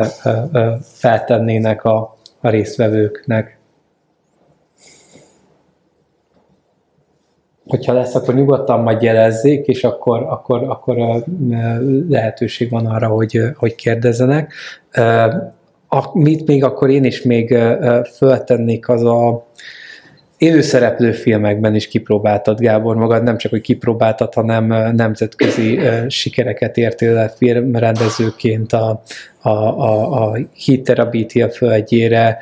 [0.81, 3.57] feltennének a, a résztvevőknek?
[7.67, 11.23] Hogyha lesz, akkor nyugodtan majd jelezzék, és akkor, akkor, akkor
[12.09, 14.53] lehetőség van arra, hogy, hogy kérdezzenek.
[16.13, 17.57] Mit még akkor én is még
[18.15, 19.45] föltennék az a
[20.39, 24.65] élőszereplő filmekben is kipróbáltad, Gábor, magad nem csak, hogy kipróbáltad, hanem
[24.95, 29.01] nemzetközi sikereket értél el filmrendezőként a,
[29.41, 32.37] a, a, a Hit Terabítia földjére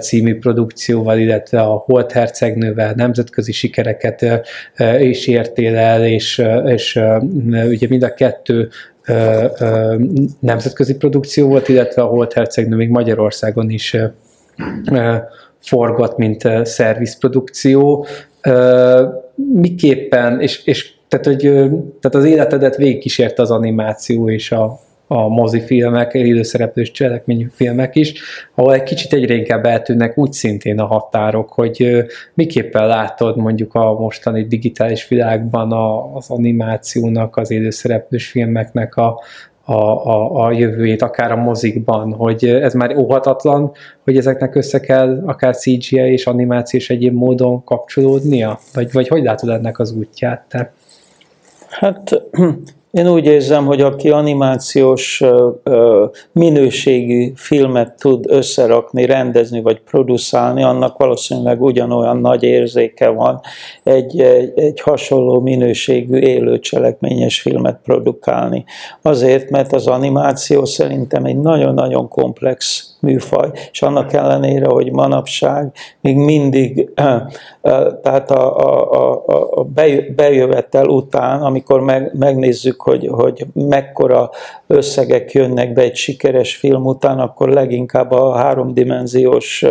[0.00, 4.26] című produkcióval, illetve a Holt Hercegnővel nemzetközi sikereket
[4.98, 7.00] is értél el, és, és
[7.68, 8.68] ugye mind a kettő
[10.40, 13.96] nemzetközi produkció volt, illetve a Holt Hercegnő még Magyarországon is
[15.60, 18.06] forgott, mint szervizprodukció.
[19.52, 21.40] Miképpen, és, és tehát, hogy,
[22.00, 28.14] tehát az életedet végigkísérte az animáció és a, a mozifilmek, élőszereplős cselekményű filmek is,
[28.54, 32.04] ahol egy kicsit egyre inkább eltűnnek úgy szintén a határok, hogy
[32.34, 39.20] miképpen látod mondjuk a mostani digitális világban a, az animációnak, az élőszereplős filmeknek a,
[39.68, 43.72] a, a, a jövőjét, akár a mozikban, hogy ez már óhatatlan,
[44.04, 48.58] hogy ezeknek össze kell akár CGI és animáció és egyéb módon kapcsolódnia?
[48.74, 50.72] Vagy, vagy hogy látod ennek az útját te?
[51.68, 52.22] Hát
[52.90, 55.22] én úgy érzem, hogy aki animációs
[56.32, 63.40] minőségű filmet tud összerakni, rendezni vagy producálni, annak valószínűleg ugyanolyan nagy érzéke van
[63.82, 68.64] egy, egy, egy hasonló minőségű élő cselekményes filmet produkálni.
[69.02, 76.16] Azért, mert az animáció szerintem egy nagyon-nagyon komplex műfaj, és annak ellenére, hogy manapság még
[76.16, 76.90] mindig,
[78.02, 79.64] tehát a, a, a, a
[80.16, 84.30] bejövetel után, amikor meg, megnézzük, hogy, hogy mekkora
[84.66, 89.64] összegek jönnek be egy sikeres film után, akkor leginkább a háromdimenziós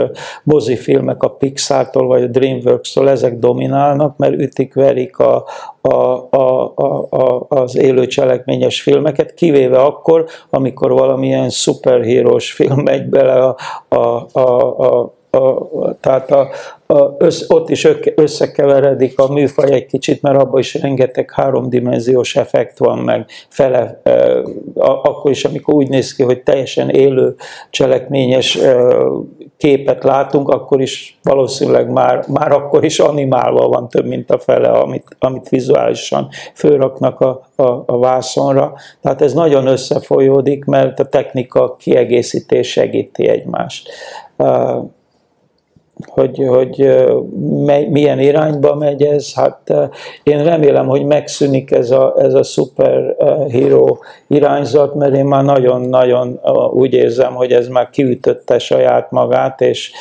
[0.43, 5.45] mozifilmek a Pixar-tól vagy a DreamWorks-tól ezek dominálnak, mert ütik-verik a,
[5.87, 6.73] a, a,
[7.09, 13.55] a, az élő cselekményes filmeket, kivéve akkor, amikor valamilyen szuperhírós film megy bele a,
[13.87, 15.69] a, a, a a,
[15.99, 16.49] tehát a,
[16.87, 22.77] a, össz, ott is összekeveredik a műfaj egy kicsit, mert abban is rengeteg háromdimenziós effekt
[22.77, 24.41] van, meg fele, e,
[24.75, 27.35] akkor is, amikor úgy néz ki, hogy teljesen élő,
[27.69, 28.95] cselekményes e,
[29.57, 34.69] képet látunk, akkor is valószínűleg már, már akkor is animálva van több, mint a fele,
[34.69, 38.73] amit, amit vizuálisan fölraknak a, a, a vászonra.
[39.01, 43.89] Tehát ez nagyon összefolyódik, mert a technika kiegészítés segíti egymást
[46.05, 47.05] hogy, hogy
[47.89, 49.33] milyen irányba megy ez.
[49.33, 49.73] Hát
[50.23, 56.39] én remélem, hogy megszűnik ez a, ez a superhero irányzat, mert én már nagyon-nagyon
[56.73, 59.91] úgy érzem, hogy ez már kiütötte saját magát, és,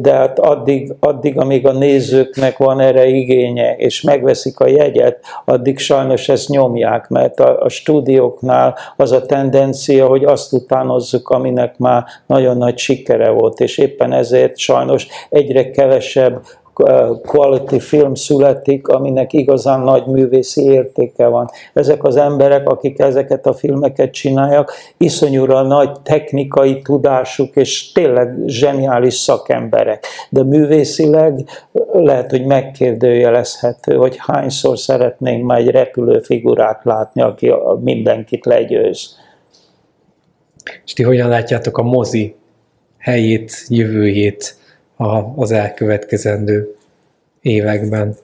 [0.00, 5.78] de hát addig, addig, amíg a nézőknek van erre igénye, és megveszik a jegyet, addig
[5.78, 12.04] sajnos ezt nyomják, mert a, a stúdióknál az a tendencia, hogy azt utánozzuk, aminek már
[12.26, 16.42] nagyon nagy sikere volt, és éppen ezért sajnos egyre kevesebb
[17.22, 21.50] quality film születik, aminek igazán nagy művészi értéke van.
[21.72, 29.14] Ezek az emberek, akik ezeket a filmeket csinálják, iszonyúra nagy technikai tudásuk, és tényleg zseniális
[29.14, 30.06] szakemberek.
[30.30, 31.44] De művészileg
[31.92, 39.16] lehet, hogy megkérdőjelezhető, hogy hányszor szeretnénk már egy repülő figurát látni, aki mindenkit legyőz.
[40.84, 42.34] És ti hogyan látjátok a mozi
[42.98, 44.62] helyét, jövőjét
[44.96, 46.76] a, az elkövetkezendő
[47.40, 48.16] években?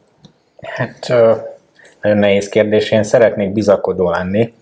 [0.61, 1.09] Hát
[2.03, 2.91] nagyon nehéz kérdés.
[2.91, 4.53] Én szeretnék bizakodó lenni,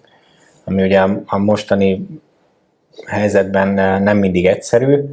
[0.65, 2.07] ami ugye a mostani
[3.07, 3.69] helyzetben
[4.03, 5.05] nem mindig egyszerű.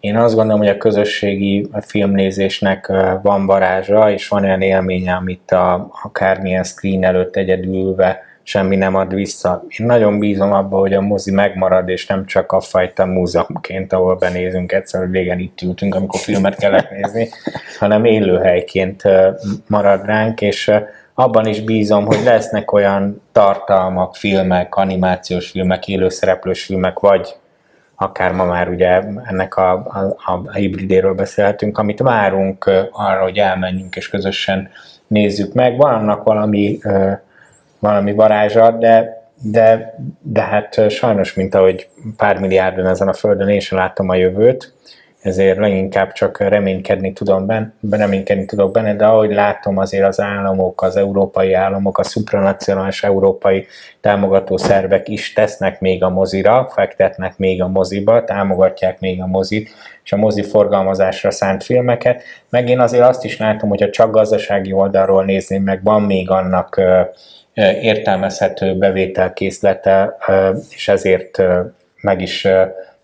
[0.00, 2.86] Én azt gondolom, hogy a közösségi filmnézésnek
[3.22, 9.14] van varázsa, és van olyan élménye, amit a, akármilyen screen előtt egyedülve semmi nem ad
[9.14, 9.64] vissza.
[9.78, 14.16] Én nagyon bízom abba, hogy a mozi megmarad, és nem csak a fajta múzeumként, ahol
[14.16, 17.28] benézünk egyszer, hogy régen itt ültünk, amikor filmet kellett nézni,
[17.78, 19.02] hanem élőhelyként
[19.66, 20.70] marad ránk, és
[21.14, 27.36] abban is bízom, hogy lesznek olyan tartalmak, filmek, animációs filmek, élőszereplős filmek, vagy
[27.96, 33.96] akár ma már ugye ennek a, a, a hibridéről beszélhetünk, amit várunk arra, hogy elmenjünk
[33.96, 34.70] és közösen
[35.06, 35.76] nézzük meg.
[35.76, 37.12] Van annak valami uh,
[37.82, 43.60] valami varázsa, de, de, de hát sajnos, mint ahogy pár milliárdon ezen a földön én
[43.60, 44.74] sem láttam a jövőt,
[45.22, 50.82] ezért leginkább csak reménykedni tudom benne, reménykedni tudok benne, de ahogy látom azért az államok,
[50.82, 53.66] az európai államok, a supranacionális európai
[54.00, 59.70] támogató szervek is tesznek még a mozira, fektetnek még a moziba, támogatják még a mozit,
[60.04, 64.10] és a mozi forgalmazásra szánt filmeket, meg én azért azt is látom, hogy a csak
[64.10, 66.80] gazdasági oldalról nézném meg, van még annak
[67.54, 70.16] értelmezhető bevételkészlete,
[70.70, 71.42] és ezért
[72.00, 72.46] meg is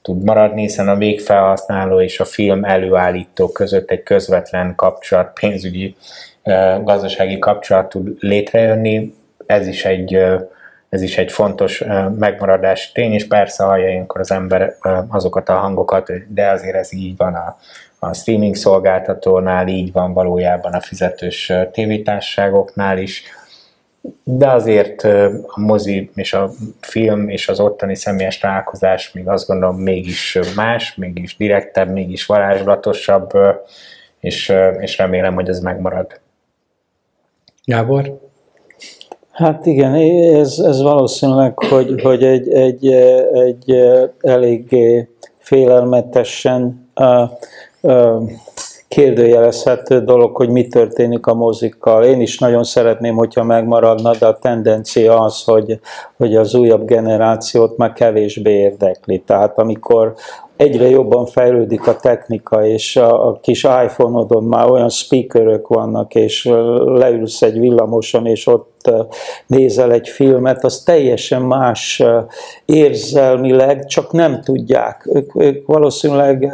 [0.03, 5.97] tud maradni, hiszen a végfelhasználó és a film előállító között egy közvetlen kapcsolat, pénzügyi,
[6.83, 9.15] gazdasági kapcsolat tud létrejönni.
[9.47, 10.15] Ez is egy,
[10.89, 11.85] ez is egy fontos
[12.19, 14.75] megmaradás tény, és persze hallja ilyenkor az ember
[15.09, 17.59] azokat a hangokat, de azért ez így van a,
[17.99, 23.23] a streaming szolgáltatónál, így van valójában a fizetős tévétárságoknál is,
[24.25, 25.05] de azért
[25.47, 30.95] a mozi és a film és az ottani személyes találkozás még azt gondolom mégis más,
[30.95, 33.31] mégis direktebb, mégis varázslatosabb,
[34.21, 36.21] és, és remélem, hogy ez megmarad.
[37.65, 38.19] Gábor?
[39.31, 39.95] Hát igen,
[40.35, 42.87] ez, ez valószínűleg, hogy, hogy egy, egy,
[43.33, 43.75] egy
[44.21, 47.31] eléggé félelmetesen uh,
[47.81, 48.31] uh,
[48.89, 52.05] kérdőjelezhető dolog, hogy mi történik a mozikkal.
[52.05, 55.81] Én is nagyon szeretném, hogyha megmaradna, de a tendencia az, hogy,
[56.17, 59.19] hogy az újabb generációt már kevésbé érdekli.
[59.19, 60.15] Tehát amikor
[60.59, 66.45] egyre jobban fejlődik a technika, és a, a kis iPhone-odon már olyan speakerök vannak, és
[66.85, 68.91] leülsz egy villamoson, és ott
[69.47, 72.03] nézel egy filmet, az teljesen más
[72.65, 75.09] érzelmileg, csak nem tudják.
[75.13, 76.53] Ők, ők valószínűleg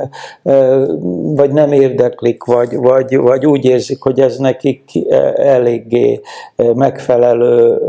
[1.34, 4.82] vagy nem érdeklik, vagy, vagy, vagy úgy érzik, hogy ez nekik
[5.36, 6.20] eléggé
[6.74, 7.80] megfelelő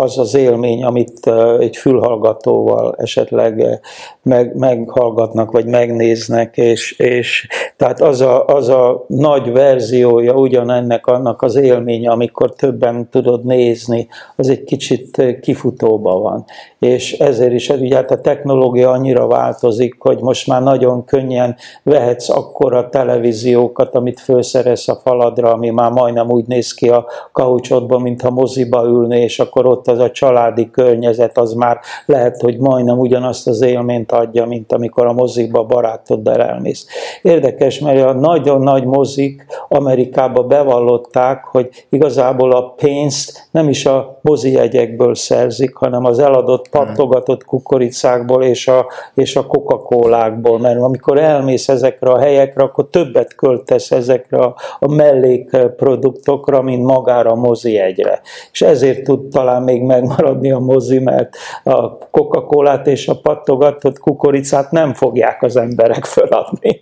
[0.00, 3.80] az az élmény, amit egy fülhallgatóval esetleg
[4.22, 11.42] meg, meghallgatnak, vagy megnéznek, és, és tehát az a, az a nagy verziója ugyanennek annak
[11.42, 16.44] az élménye, amikor többen tudod nézni, az egy kicsit kifutóba van.
[16.78, 22.28] És ezért is ugye hát a technológia annyira változik, hogy most már nagyon könnyen vehetsz
[22.28, 28.30] akkora televíziókat, amit főszerez a faladra, ami már majdnem úgy néz ki a kaucsotban, mintha
[28.30, 33.46] moziba ülné, és akkor ott az a családi környezet, az már lehet, hogy majdnem ugyanazt
[33.46, 36.86] az élményt adja, mint amikor a mozikba barátoddal elmész.
[37.22, 44.18] Érdekes, mert a nagyon nagy mozik Amerikába bevallották, hogy igazából a pénzt nem is a
[44.22, 46.84] mozi jegyekből szerzik, hanem az eladott hmm.
[46.86, 53.34] pattogatott kukoricákból és a, és a Coca-Colákból, mert amikor elmész ezekre a helyekre, akkor többet
[53.34, 58.20] költesz ezekre a, a mellékproduktokra, mint magára a mozi jegyre.
[58.52, 64.70] És ezért tud talán még megmaradni a mozi, mert a Coca-Colát és a pattogatott kukoricát
[64.70, 66.80] nem fogják az emberek feladni.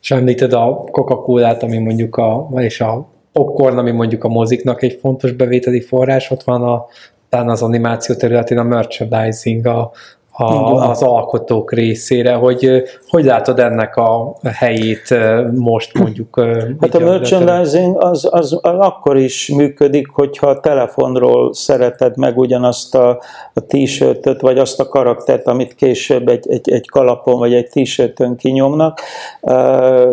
[0.00, 4.98] És említed a Coca-Colát, ami mondjuk a, és a popcorn, ami mondjuk a moziknak egy
[5.00, 6.86] fontos bevételi forrás, ott van a,
[7.28, 9.92] talán az animáció területén a merchandising, a,
[10.32, 15.14] a, az alkotók részére, hogy hogy látod ennek a helyét
[15.54, 16.40] most mondjuk?
[16.80, 22.94] Hát a merchandising az, az, az akkor is működik, hogyha a telefonról szereted meg ugyanazt
[22.94, 23.20] a,
[23.54, 28.36] a t-shirtöt, vagy azt a karaktert, amit később egy, egy, egy kalapon vagy egy t-shirtön
[28.36, 29.00] kinyomnak,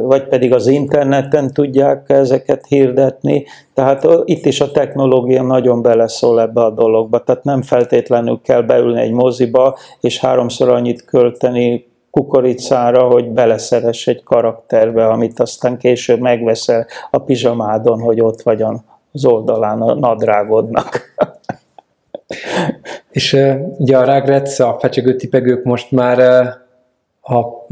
[0.01, 3.45] vagy pedig az interneten tudják ezeket hirdetni,
[3.79, 9.01] tehát itt is a technológia nagyon beleszól ebbe a dologba, tehát nem feltétlenül kell beülni
[9.01, 9.77] egy moziba,
[10.09, 17.99] és háromszor annyit költeni kukoricára, hogy beleszeres egy karakterbe, amit aztán később megveszel a pizsamádon,
[17.99, 18.61] hogy ott vagy
[19.11, 21.01] az oldalán a nadrágodnak.
[23.09, 23.37] És
[23.77, 26.19] ugye a Ragrets, a fecsegő tipegők most már
[27.21, 27.65] a,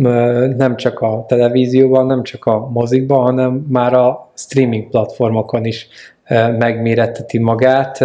[0.57, 5.87] nem csak a televízióban, nem csak a mozikban, hanem már a streaming platformokon is
[6.57, 7.99] megméretteti magát.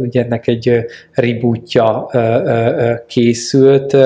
[0.00, 2.10] Ugye ennek egy rebootja
[3.06, 3.96] készült.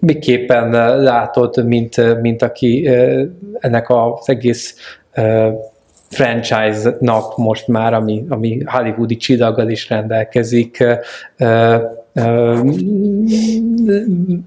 [0.00, 0.70] Miképpen
[1.02, 2.88] látod, mint, mint aki
[3.58, 4.76] ennek az egész
[6.08, 10.84] franchise-nak most már, ami, ami hollywoodi csillaggal is rendelkezik,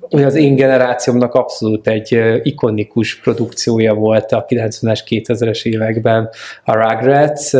[0.10, 6.30] hogy az én generációmnak abszolút egy ikonikus produkciója volt a 90-es, 2000-es években
[6.64, 7.52] a Rugrats,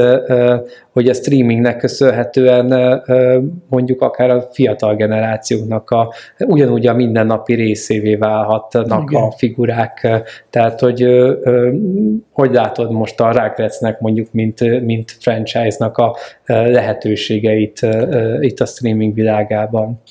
[0.92, 3.02] hogy a streamingnek köszönhetően
[3.70, 9.22] mondjuk akár a fiatal generációknak a, ugyanúgy a mindennapi részévé válhatnak Igen.
[9.22, 10.24] a figurák.
[10.50, 11.08] Tehát, hogy
[12.32, 17.88] hogy látod most a Rugratsnek mondjuk, mint, mint franchise-nak a lehetőségeit
[18.40, 20.02] itt a streaming világában?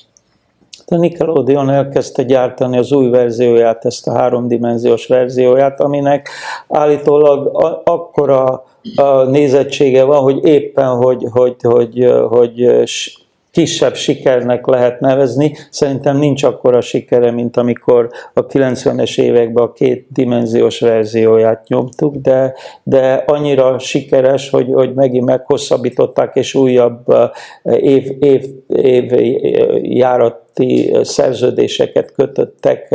[0.87, 6.29] A Nickelodeon elkezdte gyártani az új verzióját, ezt a háromdimenziós verzióját, aminek
[6.67, 7.49] állítólag
[7.83, 8.65] akkora
[9.27, 12.83] nézettsége van, hogy éppen, hogy, hogy, hogy, hogy
[13.55, 15.55] kisebb sikernek lehet nevezni.
[15.69, 22.53] Szerintem nincs akkora sikere, mint amikor a 90-es években a két dimenziós verzióját nyomtuk, de,
[22.83, 27.13] de annyira sikeres, hogy, hogy megint meghosszabbították, és újabb
[27.63, 29.11] év, év, év
[29.81, 30.45] járat
[31.01, 32.91] szerződéseket kötöttek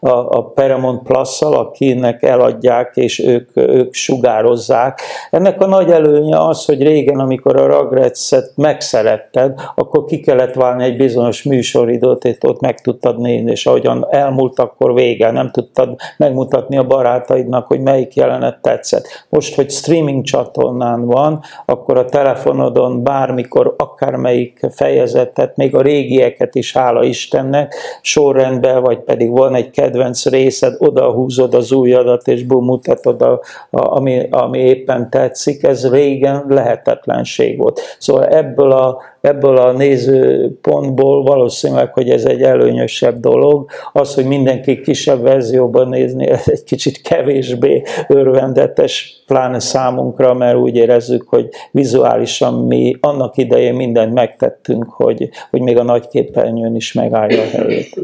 [0.00, 5.00] a, a Paramount Plus-szal, akinek eladják, és ők, ők sugározzák.
[5.30, 10.54] Ennek a nagy előnye az, hogy régen, amikor a Ragretszet megszeretted, akkor akkor ki kellett
[10.54, 15.50] válni egy bizonyos műsoridőt, és ott meg tudtad nézni, és ahogyan elmúlt, akkor vége, nem
[15.50, 19.06] tudtad megmutatni a barátaidnak, hogy melyik jelenet tetszett.
[19.28, 26.72] Most, hogy streaming csatornán van, akkor a telefonodon bármikor akármelyik fejezetet, még a régieket is,
[26.72, 32.64] hála Istennek, sorrendben, vagy pedig van egy kedvenc részed, oda húzod az ujjadat, és bum,
[32.64, 33.40] mutatod, a,
[33.70, 37.80] a, ami, ami éppen tetszik, ez régen lehetetlenség volt.
[37.98, 43.70] Szóval ebből a, ebből a nézőpontból valószínűleg, hogy ez egy előnyösebb dolog.
[43.92, 50.76] Az, hogy mindenki kisebb verzióban nézni, ez egy kicsit kevésbé örvendetes, pláne számunkra, mert úgy
[50.76, 56.92] érezzük, hogy vizuálisan mi annak idején mindent megtettünk, hogy, hogy még a nagy képernyőn is
[56.92, 58.00] megállja a helyét.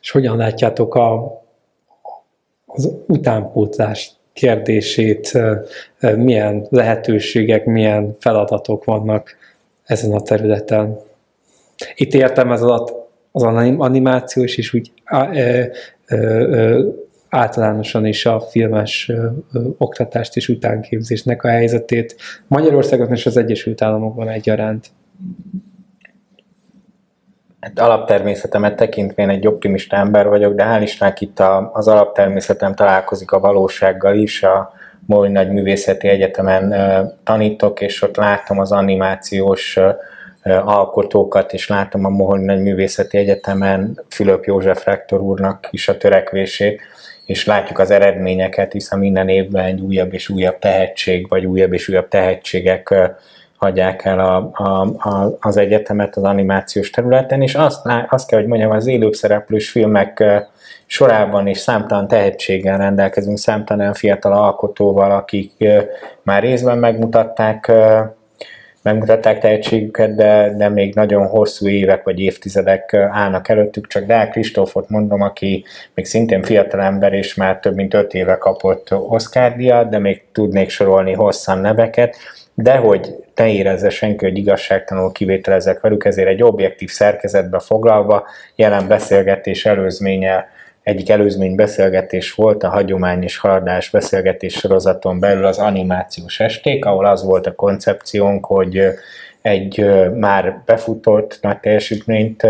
[0.00, 1.40] És hogyan látjátok a,
[2.66, 5.38] az utánpótlás kérdését,
[6.16, 9.36] milyen lehetőségek, milyen feladatok vannak
[9.84, 10.98] ezen a területen.
[11.94, 13.42] Itt értem ez alatt az
[13.78, 15.64] animációs és úgy ö,
[16.06, 16.88] ö, ö,
[17.28, 22.16] általánosan is a filmes ö, ö, oktatást és utánképzésnek a helyzetét
[22.46, 24.90] Magyarországon és az Egyesült Államokban egyaránt.
[27.60, 32.74] Hát alaptermészetemet tekintve én egy optimista ember vagyok, de hál' Istennek itt a, az alaptermészetem
[32.74, 34.42] találkozik a valósággal is.
[34.42, 34.72] A
[35.06, 36.74] Móri Nagy Művészeti Egyetemen
[37.24, 39.78] tanítok, és ott látom az animációs
[40.64, 46.80] alkotókat, és látom a Moholi Nagy Művészeti Egyetemen Fülöp József rektor úrnak is a törekvését,
[47.24, 51.88] és látjuk az eredményeket, hiszen minden évben egy újabb és újabb tehetség, vagy újabb és
[51.88, 52.94] újabb tehetségek
[53.62, 58.48] hagyják el a, a, a, az egyetemet az animációs területen, és azt, azt kell, hogy
[58.48, 60.24] mondjam, az élőbb szereplős filmek
[60.86, 65.52] sorában is számtalan tehetséggel rendelkezünk, számtalan olyan fiatal alkotóval, akik
[66.22, 67.72] már részben megmutatták
[68.82, 73.86] megmutatták tehetségüket, de, de még nagyon hosszú évek vagy évtizedek állnak előttük.
[73.86, 78.36] Csak Dál Kristófot mondom, aki még szintén fiatal ember, és már több mint öt éve
[78.36, 82.16] kapott Oscar díjat, de még tudnék sorolni hosszan neveket,
[82.54, 88.88] de hogy ne érezze senki, hogy igazságtalanul kivételezek velük, ezért egy objektív szerkezetbe foglalva jelen
[88.88, 90.48] beszélgetés előzménye
[90.82, 97.06] egyik előzmény beszélgetés volt a hagyomány és haladás beszélgetés sorozaton belül az animációs esték, ahol
[97.06, 98.82] az volt a koncepciónk, hogy
[99.42, 102.46] egy már befutott nagy teljesítményt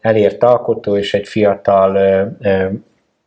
[0.00, 1.98] elért alkotó és egy fiatal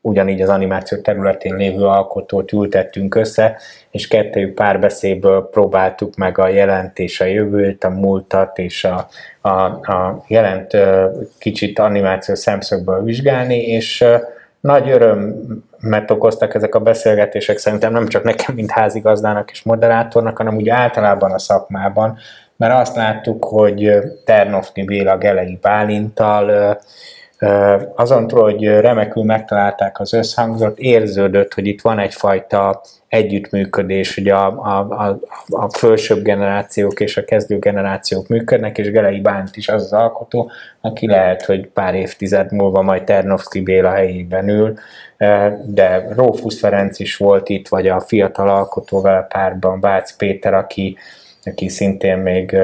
[0.06, 3.58] ugyanígy az animáció területén lévő alkotót ültettünk össze,
[3.92, 9.08] és kettőjük párbeszédből próbáltuk meg a jelent és a jövőt, a múltat és a,
[9.42, 10.72] a, a jelent
[11.38, 14.06] kicsit animáció szemszögből vizsgálni, és
[14.60, 20.56] nagy örömet okoztak ezek a beszélgetések szerintem nem csak nekem, mint házigazdának és moderátornak, hanem
[20.56, 22.18] úgy általában a szakmában,
[22.58, 23.92] mert azt láttuk, hogy
[24.26, 26.78] Ternofni Béla Gelei Bálintal
[27.96, 34.46] azon túl, hogy remekül megtalálták az összhangzat, érződött, hogy itt van egyfajta együttműködés, hogy a,
[34.46, 35.20] a, a,
[35.50, 40.52] a fölsőbb generációk és a kezdő generációk működnek, és Gelei Bánt is az az alkotó,
[40.82, 44.74] aki lehet, hogy pár évtized múlva majd Ternovszki Béla helyében ül,
[45.66, 50.98] de Rófusz Ferenc is volt itt, vagy a fiatal alkotó vele párban, Bác Péter, aki,
[51.44, 52.58] aki szintén még,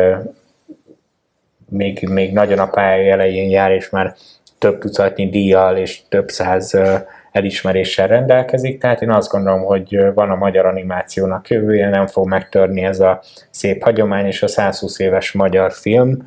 [1.70, 4.16] még, még nagyon a pálya elején jár, és már
[4.62, 6.78] több tucatnyi díjjal és több száz
[7.32, 12.84] elismeréssel rendelkezik, tehát én azt gondolom, hogy van a magyar animációnak jövője, nem fog megtörni
[12.84, 16.24] ez a szép hagyomány, és a 120 éves magyar film,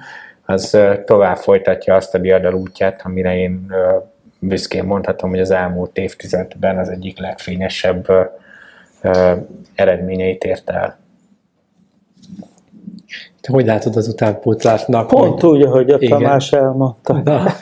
[0.46, 3.74] az tovább folytatja azt a diadal útját, amire én
[4.38, 8.06] büszkén mondhatom, hogy az elmúlt évtizedben az egyik legfényesebb
[9.74, 10.98] eredményeit ért el.
[13.40, 15.06] Te hogy látod az utánpótlásnak?
[15.06, 15.50] Pont hogy...
[15.50, 16.18] úgy, ahogy a Igen.
[16.18, 17.22] Tamás elmondta.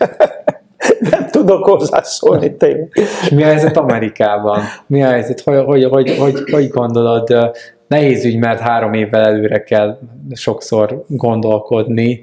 [1.33, 2.91] tudok hozzászólni tényleg.
[2.93, 4.61] És mi a helyzet Amerikában?
[4.87, 5.41] Mi a helyzet?
[5.41, 7.53] Hogy, hogy, hogy, hogy, hogy gondolod?
[7.89, 9.99] Nehéz ügy, mert három évvel előre kell
[10.33, 12.21] sokszor gondolkodni.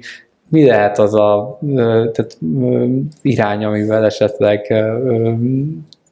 [0.48, 1.58] Mi lehet az a
[2.12, 2.38] tehát,
[3.22, 4.74] irány, amivel esetleg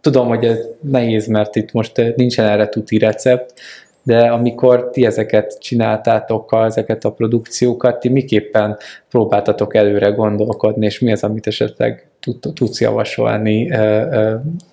[0.01, 3.55] tudom, hogy ez nehéz, mert itt most nincsen erre tuti recept,
[4.03, 8.77] de amikor ti ezeket csináltátok, ezeket a produkciókat, ti miképpen
[9.09, 12.09] próbáltatok előre gondolkodni, és mi az, amit esetleg
[12.55, 13.71] tudsz javasolni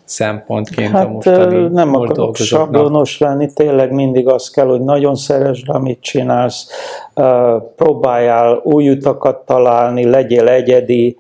[0.06, 5.70] szempontként hát, a mostani nem akarok sablonos lenni, tényleg mindig az kell, hogy nagyon szeresd,
[5.70, 6.68] amit csinálsz,
[7.76, 11.18] próbáljál új utakat találni, legyél egyedi,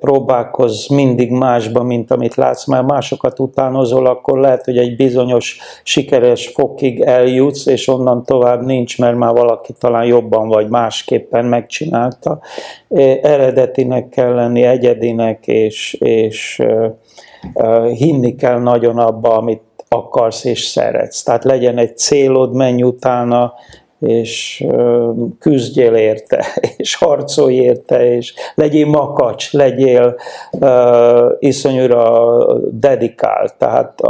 [0.00, 6.48] próbálkozz mindig másba, mint amit látsz, mert másokat utánozol, akkor lehet, hogy egy bizonyos sikeres
[6.54, 12.40] fokig eljutsz, és onnan tovább nincs, mert már valaki talán jobban vagy másképpen megcsinálta,
[13.22, 16.62] eredetinek kell lenni, egyedinek, és, és
[17.94, 21.22] hinni kell nagyon abba, amit akarsz és szeretsz.
[21.22, 23.52] Tehát legyen egy célod, menj utána,
[23.98, 24.64] és
[25.38, 26.46] küzdjél érte,
[26.76, 30.16] és harcolj érte, és legyél makacs, legyél
[30.52, 34.00] uh, iszonyúra dedikált, tehát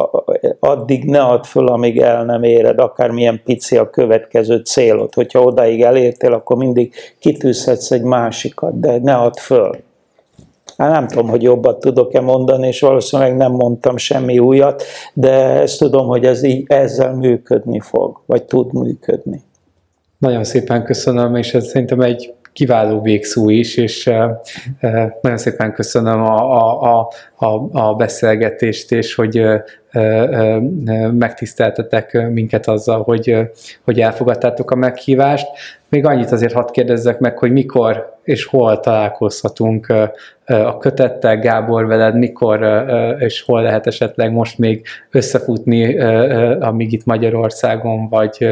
[0.60, 5.14] addig ne add föl, amíg el nem éred, akármilyen pici a következő célod.
[5.14, 9.76] Hogyha odáig elértél, akkor mindig kitűzhetsz egy másikat, de ne add föl.
[10.76, 14.82] Hát nem tudom, hogy jobbat tudok-e mondani, és valószínűleg nem mondtam semmi újat,
[15.12, 15.30] de
[15.60, 19.42] ezt tudom, hogy ez így ezzel működni fog, vagy tud működni.
[20.26, 24.04] Nagyon szépen köszönöm, és ez szerintem egy kiváló végszó is, és
[25.20, 29.46] nagyon szépen köszönöm a, a, a, a beszélgetést, és hogy
[31.12, 33.36] megtiszteltetek minket azzal, hogy,
[33.84, 35.46] hogy elfogadtátok a meghívást.
[35.88, 39.92] Még annyit azért hadd kérdezzek meg, hogy mikor és hol találkozhatunk
[40.46, 42.84] a kötettel, Gábor veled, mikor
[43.18, 45.98] és hol lehet esetleg most még összefutni,
[46.60, 48.48] amíg itt Magyarországon, vagy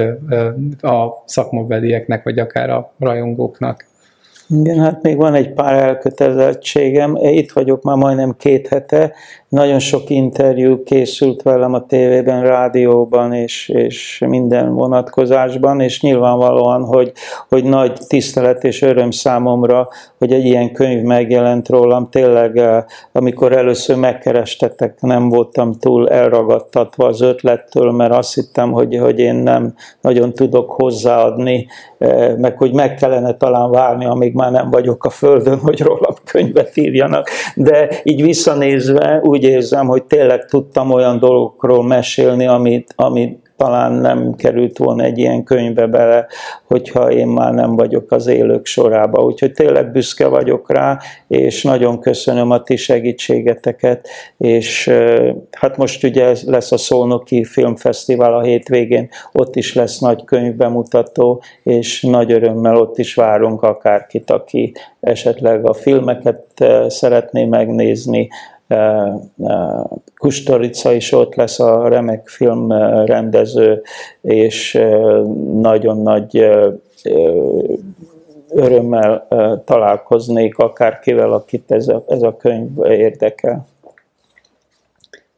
[0.81, 3.87] a szakmabelieknek, vagy akár a rajongóknak?
[4.49, 7.17] Igen, hát még van egy pár elkötelezettségem.
[7.21, 9.13] Itt vagyok már majdnem két hete,
[9.55, 17.13] nagyon sok interjú készült velem a tévében, rádióban és, és minden vonatkozásban, és nyilvánvalóan, hogy,
[17.49, 22.09] hogy nagy tisztelet és öröm számomra, hogy egy ilyen könyv megjelent rólam.
[22.11, 28.97] Tényleg, eh, amikor először megkerestetek, nem voltam túl elragadtatva az ötlettől, mert azt hittem, hogy,
[28.97, 31.67] hogy én nem nagyon tudok hozzáadni,
[31.99, 36.15] eh, meg hogy meg kellene talán várni, amíg már nem vagyok a földön, hogy rólam
[36.25, 37.29] könyvet írjanak.
[37.55, 43.93] De így visszanézve úgy úgy érzem, hogy tényleg tudtam olyan dolgokról mesélni, amit, amit talán
[43.93, 46.27] nem került volna egy ilyen könyvbe bele,
[46.67, 49.23] hogyha én már nem vagyok az élők sorába.
[49.23, 50.99] Úgyhogy tényleg büszke vagyok rá,
[51.29, 54.09] és nagyon köszönöm a ti segítségeteket,
[54.39, 54.93] és
[55.51, 62.03] hát most ugye lesz a Szolnoki Filmfesztivál a hétvégén, ott is lesz nagy könyvbemutató, és
[62.03, 68.29] nagy örömmel ott is várunk akárkit, aki esetleg a filmeket szeretné megnézni,
[70.17, 73.83] Kustorica is ott lesz a remek filmrendező,
[74.21, 74.81] és
[75.53, 76.51] nagyon nagy
[78.51, 79.27] örömmel
[79.65, 83.67] találkoznék akárkivel, akit ez a, ez a könyv érdekel.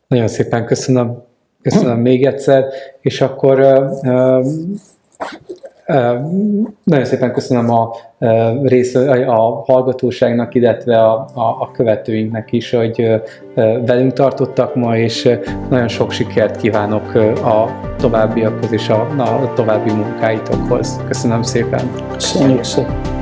[0.06, 1.22] Nagyon szépen köszönöm,
[1.62, 2.64] köszönöm még egyszer,
[3.00, 3.88] és akkor
[6.84, 7.90] nagyon szépen köszönöm a,
[8.62, 8.94] rész,
[9.26, 13.20] a hallgatóságnak, illetve a, a, a követőinknek is, hogy
[13.86, 15.38] velünk tartottak ma, és
[15.70, 17.14] nagyon sok sikert kívánok
[17.44, 21.00] a továbbiakhoz és a, a további munkáitokhoz.
[21.08, 21.90] Köszönöm szépen!
[22.12, 23.15] Köszönjük szépen!